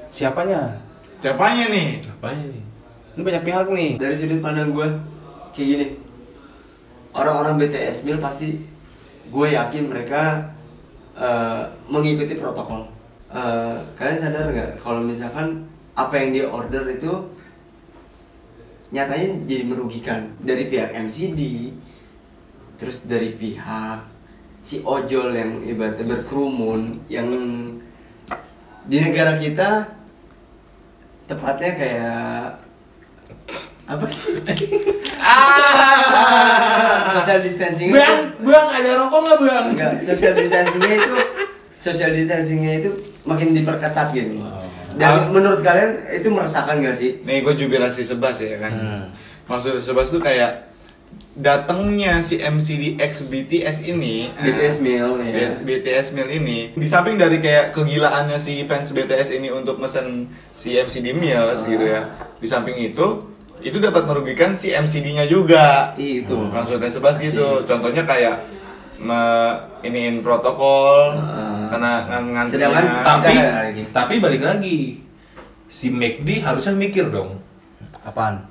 Siapanya? 0.09 0.77
Siapanya 1.21 1.65
nih? 1.69 1.87
Apanya 2.05 2.43
nih? 2.49 2.63
Ini 3.15 3.21
banyak 3.25 3.43
pihak 3.45 3.67
nih. 3.73 3.91
Dari 3.97 4.15
sudut 4.15 4.39
pandang 4.41 4.73
gue, 4.73 4.87
kayak 5.53 5.67
gini, 5.67 5.87
orang-orang 7.13 7.57
BTS 7.57 8.05
mil 8.05 8.21
pasti 8.21 8.61
gue 9.29 9.47
yakin 9.53 9.83
mereka 9.89 10.53
eh, 11.17 11.61
mengikuti 11.89 12.37
protokol. 12.37 12.89
Eh, 13.29 13.77
kalian 13.93 14.17
sadar 14.17 14.49
nggak 14.49 14.81
kalau 14.81 15.05
misalkan 15.05 15.69
apa 15.93 16.15
yang 16.17 16.29
dia 16.33 16.45
order 16.49 16.87
itu 16.89 17.13
nyatanya 18.89 19.45
jadi 19.45 19.63
merugikan 19.69 20.33
dari 20.41 20.65
pihak 20.65 20.97
MCD, 20.97 21.69
terus 22.81 23.05
dari 23.05 23.37
pihak 23.37 24.01
si 24.65 24.81
ojol 24.81 25.35
yang 25.35 25.61
ibaratnya 25.61 26.05
berkerumun 26.09 27.05
yang 27.05 27.29
di 28.89 28.97
negara 28.97 29.37
kita 29.37 29.98
tepatnya 31.29 31.71
kayak 31.77 32.57
apa 33.89 34.05
sih? 34.09 34.33
ah, 35.21 37.09
social 37.21 37.39
distancing 37.41 37.89
Bang, 37.93 38.33
bang 38.41 38.67
ada 38.69 38.89
rokok 39.01 39.19
nggak 39.25 39.39
bang? 39.45 39.65
enggak 39.73 39.91
social 40.01 40.33
distancingnya 40.33 40.95
itu 40.97 41.13
social 41.79 42.11
distancingnya 42.13 42.71
itu 42.81 42.89
makin 43.25 43.53
diperketat 43.53 44.09
gitu 44.13 44.41
loh. 44.41 44.65
Dan 44.99 45.31
menurut 45.31 45.63
kalian 45.63 46.11
itu 46.11 46.27
meresahkan 46.27 46.81
gak 46.83 46.97
sih? 46.97 47.23
Nih 47.23 47.39
gue 47.39 47.55
jubilasi 47.55 48.03
sebas 48.03 48.41
ya 48.43 48.59
kan. 48.59 48.73
Hmm. 48.73 49.03
Maksud 49.47 49.79
sebas 49.79 50.11
tuh 50.11 50.19
kayak 50.19 50.68
datangnya 51.39 52.19
si 52.19 52.35
MCD 52.35 52.99
X 52.99 53.23
BTS 53.23 53.79
ini 53.81 54.27
BTS 54.35 54.75
eh, 54.75 54.81
meal 54.81 55.09
ya. 55.23 55.55
BTS 55.55 56.11
meal 56.11 56.27
ini 56.29 56.75
di 56.75 56.83
samping 56.83 57.15
dari 57.15 57.39
kayak 57.39 57.71
kegilaannya 57.71 58.35
si 58.35 58.67
fans 58.67 58.91
BTS 58.91 59.31
ini 59.33 59.47
untuk 59.47 59.79
mesen 59.79 60.27
si 60.51 60.75
MCD 60.75 61.15
meals 61.15 61.63
gitu 61.63 61.79
ya 61.81 62.11
di 62.35 62.43
samping 62.43 62.75
itu 62.75 63.23
itu 63.59 63.75
dapat 63.75 64.03
merugikan 64.03 64.51
si 64.53 64.71
MCD-nya 64.71 65.25
juga 65.25 65.95
Itu. 65.95 66.35
maksudnya 66.47 66.87
sebas 66.87 67.15
gitu 67.17 67.63
contohnya 67.63 68.03
kayak 68.03 68.35
me 68.99 69.19
iniin 69.79 70.19
protokol 70.19 71.15
Heeh. 71.15 71.71
karena 71.71 71.91
ngan- 72.05 72.29
ngantrinya 72.35 72.67
Sedangkan 72.67 72.85
Tapi 73.01 73.33
tapi 73.89 74.13
balik 74.19 74.43
lagi 74.43 74.99
si 75.65 75.87
McD 75.87 76.43
harusnya 76.43 76.75
mikir 76.75 77.07
dong. 77.07 77.39
Apaan? 78.01 78.43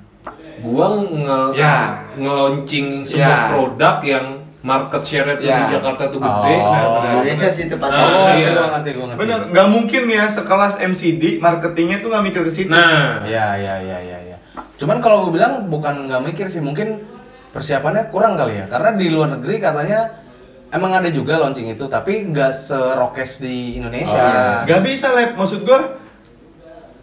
Gua 0.59 0.87
nge 0.97 1.39
Ya. 1.53 2.03
nge-launching 2.13 2.87
sebuah 3.03 3.25
Ya. 3.25 3.49
produk 3.49 3.95
yang 4.01 4.25
market 4.59 5.01
share 5.01 5.29
itu 5.33 5.47
Ya. 5.47 5.65
di 5.65 5.73
Jakarta 5.73 6.03
tuh 6.07 6.19
gede. 6.19 6.55
Oh. 6.57 6.67
Nah, 6.67 6.83
Indonesia 7.09 7.47
sih 7.47 7.65
tepatnya. 7.65 7.95
Ah, 7.97 8.11
Oh, 8.11 8.27
iya. 8.33 8.49
gue 8.49 8.67
ngerti, 8.69 8.89
gue 8.91 9.05
ngerti. 9.07 9.19
bener 9.19 9.39
nggak 9.47 9.67
mungkin 9.69 10.01
ya 10.05 10.25
sekelas 10.27 10.73
MCD 10.77 11.23
marketingnya 11.39 11.97
tuh 11.99 12.09
nggak 12.09 12.23
mikir 12.25 12.41
ke 12.43 12.51
situ 12.51 12.67
Nah, 12.67 13.23
Ya, 13.23 13.55
ya, 13.55 13.79
ya, 13.79 13.97
ya, 13.97 14.19
ya. 14.25 14.37
Cuman 14.75 14.99
kalau 14.99 15.23
gue 15.23 15.35
bilang 15.35 15.67
bukan 15.67 16.07
nggak 16.07 16.21
mikir 16.25 16.45
sih, 16.45 16.59
mungkin 16.59 17.03
persiapannya 17.49 18.07
kurang 18.09 18.35
kali 18.35 18.57
ya. 18.57 18.65
Karena 18.67 18.93
di 18.93 19.07
luar 19.07 19.31
negeri 19.33 19.57
katanya 19.57 20.11
emang 20.69 20.91
ada 20.93 21.09
juga 21.09 21.35
launching 21.35 21.65
itu, 21.67 21.87
tapi 21.87 22.27
nggak 22.27 22.51
serokes 22.51 23.39
di 23.39 23.75
Indonesia. 23.75 24.61
nggak 24.63 24.81
bisa 24.81 25.11
lab 25.11 25.33
maksud 25.33 25.63
gua 25.63 25.98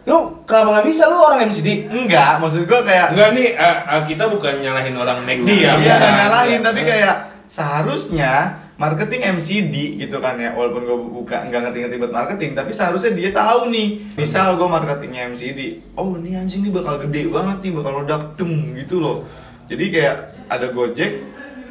Lu 0.07 0.17
kenapa 0.47 0.79
nggak 0.79 0.87
bisa? 0.87 1.03
Lu 1.05 1.19
orang 1.19 1.45
MCD. 1.45 1.85
enggak 1.85 2.39
maksud 2.39 2.63
gua 2.63 2.79
kayak 2.81 3.11
enggak 3.11 3.29
nih 3.35 3.47
eh, 3.53 4.01
kita 4.07 4.23
bukan 4.25 4.55
nyalahin 4.57 4.95
orang 4.95 5.19
McD 5.21 5.43
ya. 5.45 5.53
Iya 5.53 5.71
bukan. 5.75 5.99
nggak 5.99 6.15
nyalahin 6.17 6.61
tapi 6.63 6.81
kayak 6.81 7.15
seharusnya 7.47 8.31
marketing 8.75 9.35
MCD 9.35 9.75
gitu 9.97 10.19
kan 10.19 10.37
ya 10.37 10.53
walaupun 10.53 10.85
gue 10.85 10.97
buka 11.11 11.43
nggak 11.43 11.59
ngerti-ngerti 11.65 11.95
buat 11.97 12.13
marketing 12.13 12.53
tapi 12.53 12.71
seharusnya 12.71 13.11
dia 13.11 13.33
tahu 13.33 13.67
nih 13.67 13.87
misal 14.13 14.53
gue 14.53 14.63
marketingnya 14.63 15.33
MCD 15.33 15.59
oh 15.93 16.13
ini 16.15 16.37
anjing 16.37 16.61
nih 16.61 16.71
bakal 16.71 17.01
gede 17.01 17.25
banget 17.25 17.57
nih 17.59 17.71
bakal 17.73 17.91
ledak 17.99 18.37
dem 18.37 18.51
gitu 18.75 19.01
loh 19.01 19.25
jadi 19.65 19.83
kayak 19.89 20.15
ada 20.45 20.67
Gojek 20.69 21.11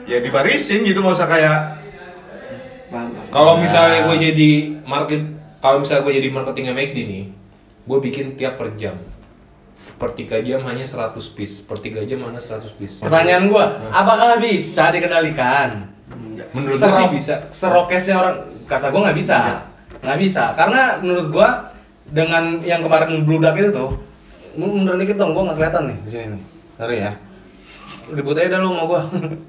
ya 0.05 0.19
dibarisin 0.19 0.83
gitu 0.83 0.99
nggak 0.99 1.15
usah 1.15 1.27
kayak. 1.27 1.59
Kalau 3.29 3.57
Ya. 3.57 3.61
misalnya 3.61 3.99
gue 4.07 4.17
jadi 4.23 4.51
market, 4.83 5.21
kalau 5.59 5.83
misalnya 5.83 6.03
gue 6.05 6.15
jadi 6.15 6.29
marketingnya 6.31 6.73
McD 6.73 6.99
nih, 7.03 7.25
gue 7.87 7.99
bikin 8.03 8.35
tiap 8.35 8.55
per 8.55 8.75
jam. 8.75 8.99
Per 9.77 10.11
3 10.11 10.43
jam 10.43 10.61
hanya 10.63 10.83
100 10.83 11.15
piece, 11.31 11.63
per 11.63 11.79
3 11.79 12.03
jam 12.03 12.19
hanya 12.21 12.37
100 12.37 12.75
piece. 12.75 12.99
Pertanyaan 12.99 13.47
gua, 13.47 13.79
Nah. 13.79 13.93
apakah 13.95 14.37
bisa 14.37 14.91
dikendalikan? 14.91 15.87
Menurut 16.51 16.75
gue 16.75 16.91
sih 16.91 17.09
bisa. 17.13 17.35
Serokesnya 17.49 18.17
orang 18.17 18.37
kata 18.65 18.91
gua 18.91 19.07
nggak 19.07 19.17
bisa. 19.17 19.63
Nggak 20.01 20.19
bisa. 20.19 20.45
Karena 20.53 20.99
menurut 20.99 21.31
gua 21.31 21.71
dengan 22.05 22.59
yang 22.61 22.83
kemarin 22.83 23.23
bludak 23.23 23.55
itu 23.55 23.71
tuh, 23.71 23.95
mu- 24.55 24.75
mundur 24.75 24.97
dikit 24.97 25.17
dong, 25.17 25.31
gua 25.31 25.47
nggak 25.47 25.57
kelihatan 25.57 25.83
nih 25.87 25.99
di 26.03 26.11
sini. 26.11 26.39
Sorry 26.75 26.97
ya. 26.99 27.13
Ribut 28.09 28.35
aja 28.35 28.49
dah 28.49 28.59
lu 28.59 28.73
sama 28.73 28.85
gua. 28.87 29.01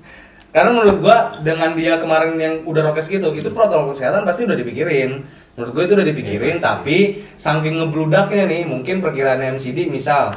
Karena 0.53 0.69
menurut 0.71 0.97
gua 0.99 1.17
dengan 1.39 1.73
dia 1.73 1.97
kemarin 1.97 2.37
yang 2.37 2.53
udah 2.61 2.81
rokes 2.85 3.09
gitu, 3.09 3.31
itu 3.31 3.49
protokol 3.49 3.89
kesehatan 3.89 4.21
pasti 4.21 4.45
udah 4.45 4.55
dipikirin. 4.55 5.25
Menurut 5.57 5.73
gua 5.73 5.83
itu 5.89 5.93
udah 5.97 6.05
dipikirin, 6.05 6.55
tapi 6.61 6.97
saking 7.33 7.81
ngebludaknya 7.81 8.45
nih, 8.45 8.61
mungkin 8.69 9.01
perkiraan 9.01 9.41
MCD 9.57 9.89
misal 9.89 10.29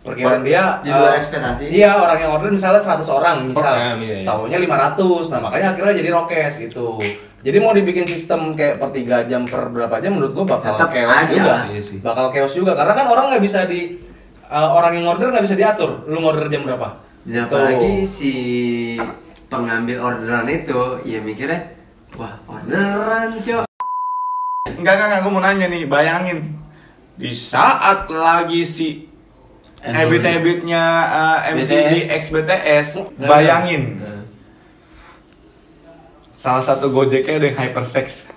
perkiraan 0.00 0.40
dia 0.40 0.80
Di 0.80 0.88
luar 0.88 1.12
eh, 1.12 1.20
ekspektasi. 1.20 1.64
Iya, 1.68 2.00
orang 2.00 2.16
yang 2.16 2.32
order 2.32 2.48
misalnya 2.48 2.80
100 2.80 3.04
orang 3.12 3.44
misal. 3.44 3.76
Oh, 3.76 4.00
iya, 4.00 4.24
iya. 4.24 4.24
Tahunya 4.24 4.58
500. 4.64 5.32
Nah, 5.36 5.40
makanya 5.44 5.66
akhirnya 5.76 5.94
jadi 6.00 6.10
rokes 6.16 6.54
itu. 6.64 6.88
Jadi 7.44 7.56
mau 7.60 7.76
dibikin 7.76 8.08
sistem 8.08 8.56
kayak 8.56 8.80
per 8.80 8.88
3 8.88 9.28
jam 9.28 9.44
per 9.44 9.68
berapa 9.68 10.00
jam 10.00 10.16
menurut 10.16 10.32
gua 10.32 10.56
bakal 10.56 10.80
Tetap 10.80 10.96
chaos 10.96 11.12
aja. 11.12 11.28
juga. 11.28 11.54
Iya 11.68 11.82
sih. 11.84 11.98
Bakal 12.00 12.26
chaos 12.32 12.52
juga 12.56 12.72
karena 12.72 12.92
kan 12.96 13.04
orang 13.04 13.24
nggak 13.36 13.44
bisa 13.44 13.68
di 13.68 14.00
eh, 14.48 14.68
orang 14.72 14.96
yang 14.96 15.12
order 15.12 15.28
nggak 15.28 15.44
bisa 15.44 15.60
diatur. 15.60 16.08
Lu 16.08 16.24
ngorder 16.24 16.48
jam 16.48 16.64
berapa? 16.64 16.88
Dan 17.28 17.44
Tuh. 17.44 17.60
apalagi 17.60 18.08
si 18.08 18.32
pengambil 19.52 20.00
orderan 20.00 20.48
itu, 20.48 21.04
ya 21.04 21.20
mikirnya, 21.20 21.68
wah 22.16 22.32
orderan 22.48 23.36
cok. 23.44 23.67
Enggak 24.76 24.92
enggak 24.94 25.08
enggak 25.08 25.20
gue 25.22 25.32
mau 25.32 25.42
nanya 25.42 25.66
nih 25.66 25.82
bayangin 25.86 26.38
di 27.16 27.32
saat 27.32 28.06
lagi 28.08 28.62
si 28.62 29.08
habit-habitnya 29.78 30.82
uh, 31.08 31.38
MCD 31.54 32.04
BTS. 32.04 32.10
X 32.10 32.22
BTS 32.28 32.88
bayangin 33.16 33.82
Nah. 33.98 34.22
salah 36.34 36.62
satu 36.62 36.90
gojeknya 36.90 37.38
ada 37.38 37.46
yang 37.48 37.58
hypersex 37.58 38.30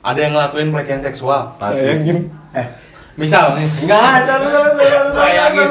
Ada 0.00 0.16
yang 0.24 0.32
ngelakuin 0.32 0.72
pelecehan 0.72 1.04
seksual. 1.04 1.60
bayangin 1.60 2.32
Misal 3.20 3.52
nih. 3.52 3.68
Enggak, 3.84 4.24
taruh, 4.24 4.48
taruh, 4.48 4.72
taruh, 4.80 5.09
Bayangin, 5.20 5.68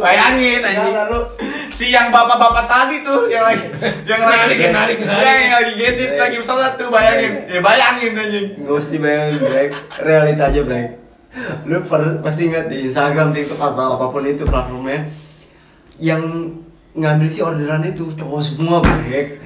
bayangin. 0.00 0.62
anjing. 0.64 0.94
Si 1.72 1.88
yang 1.88 2.12
bapak-bapak 2.12 2.68
tadi 2.68 3.00
tuh 3.00 3.26
yang 3.32 3.44
lagi 3.48 3.64
yang 4.10 4.20
lagi 4.22 4.54
Narik, 4.68 4.70
narik. 4.72 4.96
Ya, 5.02 5.32
yang 5.34 5.52
lagi 5.56 5.72
gedit 5.76 6.10
lagi 6.20 6.36
sholat 6.40 6.76
tuh 6.76 6.88
bayangin. 6.88 7.48
Ya 7.48 7.60
bayangin 7.60 8.12
anjing. 8.16 8.46
Gak 8.64 8.74
usah 8.76 8.90
dibayangin, 8.92 9.40
Brek. 9.40 9.70
Realita 10.00 10.44
aja, 10.52 10.60
Brek. 10.62 10.88
Lu 11.64 11.80
per- 11.88 12.20
pasti 12.20 12.52
ingat 12.52 12.68
di 12.68 12.92
Instagram, 12.92 13.32
TikTok, 13.32 13.56
atau 13.56 13.96
apa 13.96 14.12
pun 14.12 14.20
itu 14.20 14.44
platformnya 14.44 15.08
Yang 15.96 16.52
ngambil 16.92 17.28
si 17.32 17.40
orderan 17.40 17.80
itu 17.88 18.12
cowok 18.12 18.40
semua, 18.44 18.84
Brek 18.84 19.40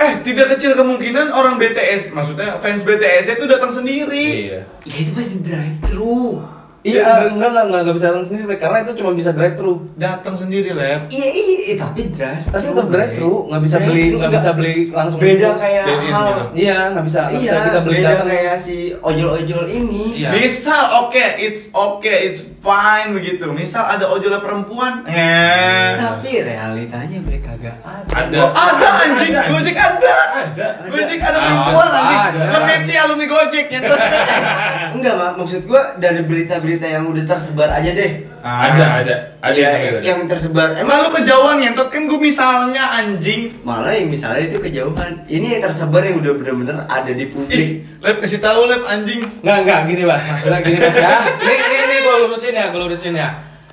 Eh, 0.00 0.12
tidak 0.24 0.56
kecil 0.56 0.72
kemungkinan 0.72 1.28
orang 1.28 1.60
BTS, 1.60 2.16
maksudnya 2.16 2.56
fans 2.56 2.88
BTS 2.88 3.36
itu 3.36 3.44
datang 3.44 3.68
sendiri. 3.68 4.48
Iya. 4.48 4.64
Ya 4.88 4.96
itu 4.96 5.12
pasti 5.12 5.44
drive 5.44 5.76
thru 5.84 6.40
Iya, 6.80 7.28
enggak 7.28 7.48
enggak 7.52 7.64
enggak, 7.68 7.80
enggak 7.84 7.96
bisa 7.96 8.06
datang 8.08 8.24
sendiri 8.24 8.56
karena 8.56 8.78
itu 8.80 8.92
cuma 8.96 9.12
bisa 9.12 9.30
drive 9.30 9.52
thru. 9.52 9.84
Datang 9.94 10.32
sendiri, 10.32 10.72
Lep. 10.72 11.00
Iya 11.06 11.28
iya 11.28 11.44
iya, 11.62 11.74
tapi 11.76 12.08
drive. 12.08 12.44
Tapi 12.46 12.64
tetap 12.66 12.88
drive 12.88 13.12
thru, 13.12 13.34
nggak 13.46 13.62
bisa 13.62 13.76
beli 13.78 14.04
nggak 14.16 14.32
bisa 14.32 14.50
beli 14.50 14.74
langsung 14.88 15.20
Beda 15.20 15.48
kayak 15.54 15.84
hal. 16.08 16.34
Iya, 16.50 16.76
nggak 16.96 17.04
bisa 17.04 17.18
nggak 17.28 17.36
bisa 17.36 17.52
Iya, 17.52 17.66
kita 17.68 17.80
beli 17.84 17.96
beda 18.00 18.08
datang. 18.10 18.28
kayak 18.28 18.56
si 18.56 18.76
ojol-ojol 18.96 19.64
ini. 19.68 20.04
Iya. 20.16 20.28
Misal 20.32 20.82
oke, 21.04 21.24
it's 21.36 21.68
okay, 21.68 22.32
it's 22.32 22.40
fine 22.60 23.12
begitu. 23.12 23.44
Misal 23.50 23.84
ada 23.84 24.08
ojol 24.08 24.40
perempuan, 24.40 25.04
eh. 25.04 26.00
Tapi 26.00 26.32
realitanya 26.40 27.18
mereka 27.20 27.50
kagak 27.50 27.76
ada. 27.82 28.14
Ada. 28.24 28.36
Oh, 28.40 28.50
ada 28.54 28.88
anjing, 29.04 29.32
Ada. 29.34 29.50
Gojek 29.50 29.76
ada. 29.76 30.16
Ada. 30.48 30.66
Gojek 30.88 31.20
ada 31.20 31.38
perempuan 31.38 31.88
anjing. 31.90 32.24
Lemeti 32.40 32.94
alumni 32.96 33.26
Gojek 33.26 33.66
gitu. 33.68 33.92
Enggak, 34.96 35.14
Mak. 35.14 35.32
maksud 35.36 35.60
gua 35.66 35.82
dari 35.98 36.22
berita-berita 36.22 36.68
yang 36.78 37.08
udah 37.08 37.24
tersebar 37.26 37.72
aja 37.72 37.90
deh. 37.90 38.12
Ada, 38.40 38.84
ada. 39.02 39.14
Ada 39.42 39.56
Ya, 39.56 39.68
yang 39.68 39.82
ada. 39.82 39.98
yang 40.00 40.20
tersebar. 40.24 40.72
Emang 40.76 41.02
lu 41.02 41.10
kejauhan 41.10 41.58
ngentot 41.58 41.88
kan 41.88 42.06
gue 42.06 42.20
misalnya 42.20 42.84
anjing. 42.94 43.58
malah 43.64 43.90
yang 43.90 44.06
misalnya 44.06 44.46
itu 44.46 44.60
kejauhan. 44.60 45.24
Ini 45.26 45.58
yang 45.58 45.62
tersebar 45.66 46.04
yang 46.04 46.20
udah 46.20 46.32
bener-bener 46.38 46.76
ada 46.86 47.10
di 47.10 47.24
Ih, 47.24 47.28
publik. 47.28 47.68
Lep 48.00 48.16
kasih 48.20 48.40
tahu 48.40 48.70
Lep 48.70 48.84
anjing. 48.84 49.20
Enggak, 49.42 49.56
enggak, 49.66 49.80
gini 49.88 50.02
Mas. 50.06 50.22
Maksudnya 50.22 50.60
gini 50.62 50.78
Mas 50.78 50.96
ya. 50.96 51.10
Ini 51.40 51.52
ini 51.56 51.76
ini 51.82 51.96
gua 52.00 52.14
lurusin 52.22 52.54
ya, 52.54 52.64
gua 52.70 52.80
lurusin 52.86 53.14
ya. 53.16 53.28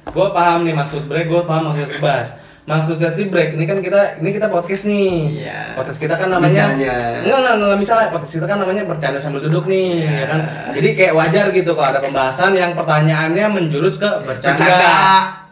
Gua 0.07 0.27
paham 0.31 0.63
nih 0.63 0.73
maksud 0.73 1.05
break, 1.05 1.27
gua 1.27 1.43
paham 1.43 1.71
maksud 1.71 1.87
bebas. 1.99 2.27
Maksudnya 2.67 3.15
sih 3.15 3.31
break, 3.31 3.55
ini 3.55 3.63
kan 3.63 3.79
kita 3.79 4.19
ini 4.19 4.35
kita 4.35 4.51
podcast 4.51 4.91
nih. 4.91 5.39
Iya. 5.39 5.71
Podcast 5.71 6.03
kita 6.03 6.19
kan 6.19 6.27
namanya 6.27 6.67
Misalnya. 6.75 7.23
Enggak, 7.23 7.39
enggak, 7.39 7.53
enggak 7.63 7.79
misalnya 7.79 8.07
podcast 8.11 8.33
kita 8.35 8.43
kan 8.43 8.57
namanya 8.59 8.83
bercanda 8.83 9.19
sambil 9.23 9.39
duduk 9.39 9.71
nih, 9.71 10.03
Iya. 10.03 10.11
ya 10.11 10.25
kan. 10.27 10.39
Jadi 10.75 10.89
kayak 10.91 11.13
wajar 11.15 11.45
gitu 11.55 11.71
kalau 11.71 11.87
ada 11.87 12.03
pembahasan 12.03 12.51
yang 12.59 12.75
pertanyaannya 12.75 13.45
menjurus 13.47 13.95
ke 13.95 14.09
bercanda. 14.19 14.59
Bercanda. 14.59 14.95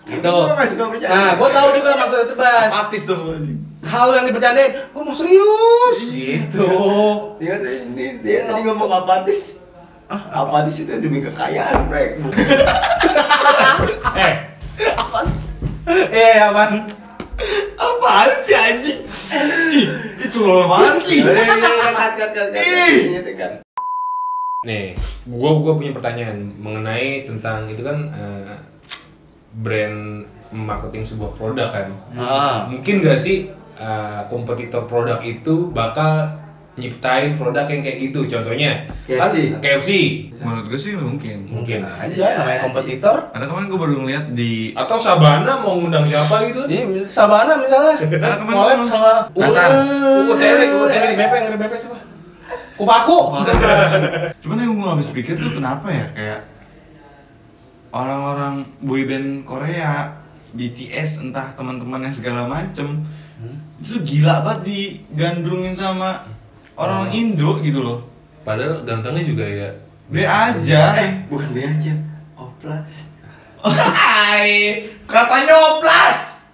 Gitu. 0.06 0.28
Nggak. 0.28 1.08
Nah, 1.08 1.32
gua 1.40 1.50
tahu 1.56 1.68
juga 1.80 1.90
maksudnya 1.96 2.28
sebas. 2.28 2.70
Apatis 2.76 3.04
dong 3.08 3.32
anjing. 3.32 3.60
Hal 3.88 4.08
yang 4.12 4.26
dibercandain, 4.28 4.72
gua 4.92 5.02
mau 5.08 5.16
serius 5.16 6.00
gitu. 6.12 6.68
Dia 7.40 7.64
tuh 7.64 7.72
ini 7.96 8.20
dia 8.20 8.44
tadi 8.44 8.60
ngomong 8.60 8.92
apatis. 8.92 9.64
Apatis 10.12 10.84
itu 10.84 10.92
demi 11.00 11.24
kekayaan, 11.24 11.88
Brek. 11.88 12.20
Eh, 14.20 14.34
Eh, 16.12 16.36
apaan? 16.42 17.05
Apaan 17.76 18.32
sih 18.46 18.56
anjing? 18.56 19.00
Ih, 19.76 19.88
itu 20.22 20.40
sih? 21.04 21.20
Tuh 21.24 21.34
kan. 23.36 23.52
nih, 24.66 24.98
gua 25.30 25.62
gua 25.62 25.78
punya 25.78 25.94
pertanyaan 25.94 26.50
mengenai 26.58 27.30
tentang 27.30 27.70
itu 27.70 27.86
kan 27.86 28.10
eh, 28.10 28.58
brand 29.62 30.26
marketing 30.50 31.04
sebuah 31.06 31.38
produk 31.38 31.70
kan. 31.70 31.88
Ah. 32.18 32.66
Mungkin 32.72 33.06
gak 33.06 33.22
sih 33.22 33.52
eh, 33.78 34.22
kompetitor 34.32 34.90
produk 34.90 35.22
itu 35.22 35.70
bakal 35.70 36.45
nyiptain 36.76 37.40
produk 37.40 37.64
yang 37.72 37.82
kayak 37.82 37.98
gitu? 38.04 38.20
Contohnya 38.28 38.84
KFC. 39.08 39.56
kan 39.56 39.60
KFC. 39.64 39.92
Menurut 40.44 40.66
gue 40.68 40.80
sih 40.80 40.92
mungkin. 40.96 41.38
Mungkin. 41.48 41.80
Aja 41.88 42.26
namanya 42.44 42.60
kompetitor. 42.68 43.16
Ada 43.32 43.48
kemarin 43.48 43.68
gue 43.72 43.80
baru 43.80 43.94
ngeliat 44.04 44.26
di 44.36 44.76
Atau 44.76 45.00
Sabana 45.00 45.64
mau 45.64 45.80
ngundang 45.80 46.04
siapa 46.04 46.44
gitu? 46.52 46.68
Ini 46.68 47.08
Sabana 47.08 47.56
misalnya. 47.56 47.96
Karena 47.96 48.36
kemarin 48.36 48.56
gua- 48.84 48.88
sama 48.88 49.12
Nasar. 49.32 49.70
Uh, 49.72 50.36
cewek, 50.36 50.68
uh, 50.76 50.88
cewek 50.92 51.08
di 51.12 51.18
BP, 51.18 51.34
yang 51.34 51.52
di 51.56 51.60
BP 51.64 51.74
siapa? 51.80 51.98
Kupaku. 52.76 53.18
Cuman 54.44 54.58
yang 54.60 54.76
gue 54.76 54.90
habis 54.92 55.10
pikir 55.16 55.40
tuh 55.40 55.56
kenapa 55.56 55.88
ya 55.88 56.06
kayak 56.12 56.42
orang-orang 57.96 58.68
boyband 58.84 59.48
Korea, 59.48 60.20
BTS 60.52 61.24
entah 61.24 61.56
teman-temannya 61.56 62.12
segala 62.12 62.44
macem 62.48 63.04
itu 63.76 64.00
gila 64.02 64.40
banget 64.42 64.62
digandrungin 64.72 65.76
sama 65.76 66.24
orang 66.76 67.12
Indo 67.12 67.60
gitu 67.64 67.80
loh. 67.82 68.04
Padahal 68.46 68.86
gantengnya 68.86 69.24
juga 69.26 69.46
ya. 69.48 69.70
Be 70.12 70.22
aja. 70.22 70.94
Eh, 71.02 71.12
bukan 71.28 71.50
B 71.50 71.66
aja. 71.66 71.94
Oplas. 72.38 73.16
Hai, 73.66 74.86
katanya 75.10 75.56
oplas. 75.58 76.46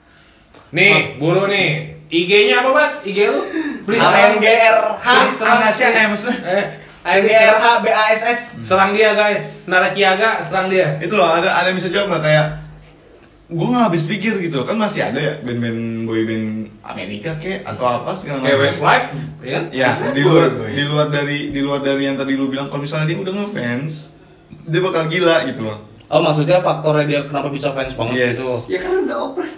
Nih, 0.71 1.19
buru 1.19 1.51
nih. 1.51 1.99
IG-nya 2.07 2.63
apa, 2.63 2.71
Mas? 2.71 3.03
IG 3.03 3.27
lu? 3.27 3.43
Please 3.83 4.03
ANGRH. 4.03 5.03
Please 5.03 5.35
serang, 5.35 5.59
Anasya, 5.59 5.83
eh, 5.83 5.91
please. 5.91 6.09
maksudnya? 6.11 6.39
Eh, 6.47 6.65
ANGRH 7.03 7.65
BASS. 7.83 8.41
serang 8.63 8.91
dia, 8.95 9.11
guys. 9.11 9.63
Naraciaga, 9.67 10.39
serang 10.39 10.71
dia. 10.71 10.95
Itu 11.03 11.19
loh 11.19 11.27
ada 11.27 11.51
ada 11.51 11.67
yang 11.71 11.77
bisa 11.79 11.91
jawab 11.91 12.15
nggak 12.15 12.23
kayak 12.23 12.47
gue 13.51 13.67
nggak 13.67 13.85
habis 13.85 14.07
pikir 14.07 14.39
gitu 14.39 14.55
loh 14.55 14.65
kan 14.65 14.79
masih 14.79 15.03
ada 15.03 15.19
ya 15.19 15.33
band-band 15.39 15.79
boyband 16.07 16.71
Amerika 16.81 17.35
kek 17.35 17.61
atau 17.61 17.83
apa 17.83 18.15
segala 18.15 18.39
Kayak 18.39 18.55
macam. 18.55 18.63
Westlife, 18.65 19.07
ya 19.37 19.51
kan? 19.51 19.63
Ya, 19.69 19.87
Westlife 19.91 20.15
di 20.15 20.21
luar 20.23 20.47
boy, 20.47 20.57
boy. 20.57 20.69
di 20.71 20.83
luar 20.83 21.07
dari 21.09 21.37
di 21.51 21.61
luar 21.61 21.79
dari 21.81 22.03
yang 22.05 22.15
tadi 22.15 22.33
lu 22.33 22.47
bilang 22.47 22.67
kalau 22.67 22.81
misalnya 22.81 23.05
dia 23.05 23.19
udah 23.19 23.33
ngefans, 23.35 23.93
dia 24.65 24.79
bakal 24.79 25.03
gila 25.05 25.35
gitu 25.45 25.61
loh. 25.61 25.77
Oh 26.07 26.19
maksudnya 26.19 26.59
faktornya 26.59 27.05
dia 27.05 27.19
kenapa 27.23 27.47
bisa 27.47 27.71
fans 27.71 27.91
banget 27.93 28.15
Yes. 28.15 28.31
gitu? 28.35 28.47
Ya 28.67 28.79
kan 28.79 28.91
udah 29.03 29.17
oplas. 29.21 29.51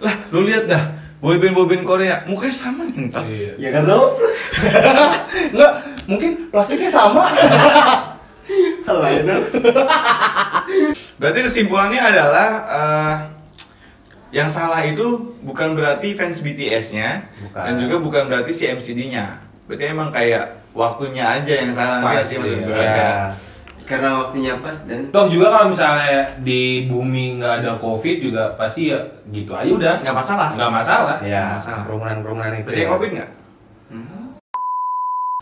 Lah, 0.00 0.14
lu 0.28 0.40
lihat 0.42 0.64
dah, 0.66 0.82
boyband 1.18 1.54
boyband 1.54 1.82
Korea 1.84 2.26
mukanya 2.26 2.54
sama 2.56 2.82
nih 2.84 2.96
entar. 3.00 3.22
Iya. 3.22 3.52
Ya 3.58 3.68
kan 3.70 3.86
oplas. 3.86 4.34
Enggak, 5.54 5.72
mungkin 6.04 6.30
plastiknya 6.50 6.90
sama. 6.90 7.30
Lain 8.90 9.22
Berarti 11.16 11.40
kesimpulannya 11.44 12.00
adalah 12.00 12.48
eh, 12.66 13.14
yang 14.30 14.46
salah 14.46 14.80
itu 14.82 15.34
bukan 15.42 15.74
berarti 15.74 16.14
fans 16.14 16.38
BTS-nya 16.38 17.26
Bukan. 17.42 17.62
dan 17.66 17.74
juga 17.74 17.96
bukan 17.98 18.22
berarti 18.30 18.52
si 18.54 18.64
MCD-nya. 18.64 19.42
Berarti 19.66 19.84
emang 19.90 20.14
kayak 20.14 20.70
waktunya 20.70 21.26
aja 21.26 21.50
yang 21.50 21.74
salah 21.74 21.98
Pas, 21.98 22.22
sih 22.22 22.38
maksud 22.38 22.62
gue? 22.62 22.78
Ya. 22.78 23.34
Karena 23.82 24.22
waktunya 24.22 24.54
pas 24.62 24.86
dan 24.86 25.10
Toh 25.10 25.26
juga 25.26 25.50
kalau 25.50 25.74
misalnya 25.74 26.38
di 26.38 26.86
bumi 26.86 27.42
nggak 27.42 27.54
ada 27.66 27.74
covid 27.82 28.22
juga 28.22 28.54
pasti 28.54 28.94
ya 28.94 29.02
gitu 29.34 29.50
aja 29.50 29.66
udah. 29.66 29.94
Nggak 29.98 30.14
masalah. 30.14 30.48
Nggak 30.54 30.72
masalah. 30.78 31.16
Ya, 31.26 31.58
Masalah. 31.58 31.82
kerumunan-kerumunan 31.90 32.54
itu. 32.54 32.70
Percaya 32.70 32.86
ya. 32.86 32.90
covid 32.94 33.10
nggak? 33.18 33.30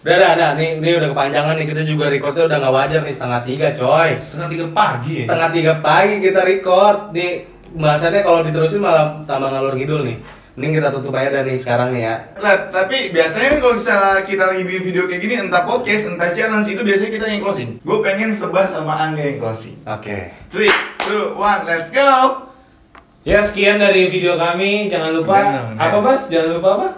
Udah, 0.09 0.17
udah, 0.17 0.31
udah. 0.41 0.51
Nih, 0.57 0.81
ini 0.81 0.91
udah 0.97 1.09
kepanjangan 1.13 1.55
nih. 1.61 1.67
Kita 1.69 1.83
juga 1.85 2.09
recordnya 2.09 2.49
udah 2.49 2.59
nggak 2.65 2.75
wajar 2.81 3.01
nih 3.05 3.13
setengah 3.13 3.41
tiga, 3.45 3.67
coy. 3.77 4.11
Setengah 4.17 4.49
tiga 4.49 4.67
pagi. 4.73 5.15
ya? 5.21 5.25
Setengah 5.29 5.51
tiga 5.53 5.73
pagi 5.85 6.15
kita 6.25 6.41
record. 6.49 6.99
Nih, 7.13 7.45
bahasannya 7.77 8.21
kalau 8.25 8.41
diterusin 8.41 8.81
malah 8.81 9.21
tambah 9.29 9.53
ngalur 9.53 9.77
ngidul 9.77 10.09
nih. 10.09 10.17
Mending 10.57 10.81
kita 10.81 10.89
tutup 10.91 11.13
aja 11.13 11.29
dah 11.29 11.43
nih 11.45 11.61
sekarang 11.61 11.93
nih 11.93 12.03
ya. 12.09 12.15
Lah, 12.41 12.73
tapi 12.73 13.13
biasanya 13.13 13.53
kan 13.53 13.59
kalau 13.61 13.75
misalnya 13.77 14.17
kita 14.25 14.43
lagi 14.49 14.63
bikin 14.65 14.83
video 14.91 15.05
kayak 15.05 15.21
gini, 15.23 15.35
entah 15.45 15.63
podcast, 15.69 16.09
entah 16.09 16.33
challenge, 16.33 16.67
itu 16.73 16.83
biasanya 16.83 17.13
kita 17.15 17.27
yang 17.29 17.41
closing. 17.45 17.71
Gue 17.85 17.99
pengen 18.01 18.33
sebah 18.33 18.65
sama 18.65 18.97
Angga 18.97 19.23
yang 19.23 19.39
closing. 19.39 19.77
Oke. 19.87 20.33
3, 20.51 21.37
2, 21.37 21.37
1, 21.37 21.69
let's 21.69 21.93
go! 21.93 22.11
Ya 23.29 23.45
sekian 23.45 23.77
dari 23.77 24.09
video 24.09 24.41
kami. 24.41 24.89
Jangan 24.89 25.13
lupa 25.13 25.37
udah. 25.37 25.77
apa 25.77 25.97
Mas? 26.01 26.33
Jangan 26.33 26.49
lupa 26.57 26.69
apa? 26.81 26.89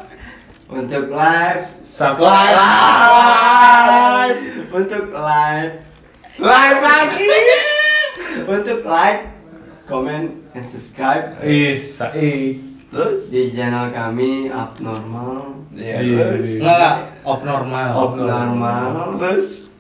Untuk 0.71 1.11
live, 1.11 1.67
Subscribe. 1.83 2.55
live, 3.11 4.41
untuk 4.71 5.05
live, 5.11 5.73
Live 6.39 6.79
lagi! 6.81 7.29
untuk 8.55 8.81
like, 8.83 9.29
comment, 9.85 10.31
and 10.55 10.65
subscribe 10.65 11.37
Is. 11.43 11.99
Terus? 12.91 13.29
di 13.29 13.51
channel 13.53 13.91
kami 13.91 14.49
abnormal, 14.49 15.63
Ya, 15.71 16.03
terus. 16.03 16.59
Enggak. 16.59 16.97
Abnormal. 17.23 17.91
abnormal, 17.95 19.15
Terus? 19.15 19.71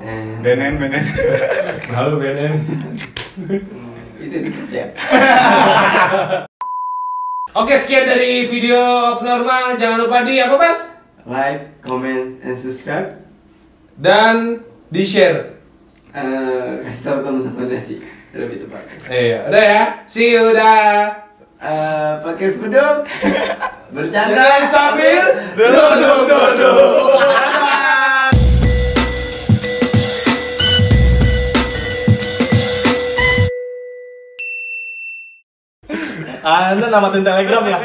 and 0.00 0.42
Benen, 0.42 0.78
benen. 0.78 1.02
Halo 1.94 2.18
BNN. 2.18 2.54
itu 4.18 4.36
dikit 4.42 4.70
ya. 4.70 4.86
Oke 7.56 7.80
sekian 7.80 8.04
dari 8.04 8.44
video 8.44 9.16
abnormal. 9.16 9.80
Jangan 9.80 9.98
lupa 10.04 10.20
di 10.20 10.36
apa 10.36 10.56
Mas? 10.60 10.80
Like, 11.24 11.80
comment, 11.80 12.36
and 12.44 12.56
subscribe. 12.56 13.16
Dan 13.96 14.60
di 14.92 15.04
share. 15.04 15.56
Eh, 16.12 16.84
kasih 16.84 17.02
tahu 17.04 17.18
teman-temannya 17.24 17.80
sih 17.80 18.00
lebih 18.36 18.68
tepatnya. 18.68 18.96
Iya, 19.08 19.38
udah 19.48 19.64
ya. 19.64 19.82
See 20.04 20.32
you 20.36 20.52
dah. 20.52 21.28
Eh, 21.58 22.12
podcast 22.22 22.62
beduk 22.62 23.02
bercanda 23.94 24.30
Dan 24.30 24.62
sambil 24.70 25.26
duduk 25.58 26.30
duduk. 36.48 36.72
Anda 36.72 36.86
namatin 36.88 37.22
telegram 37.24 37.62
ya? 37.66 37.78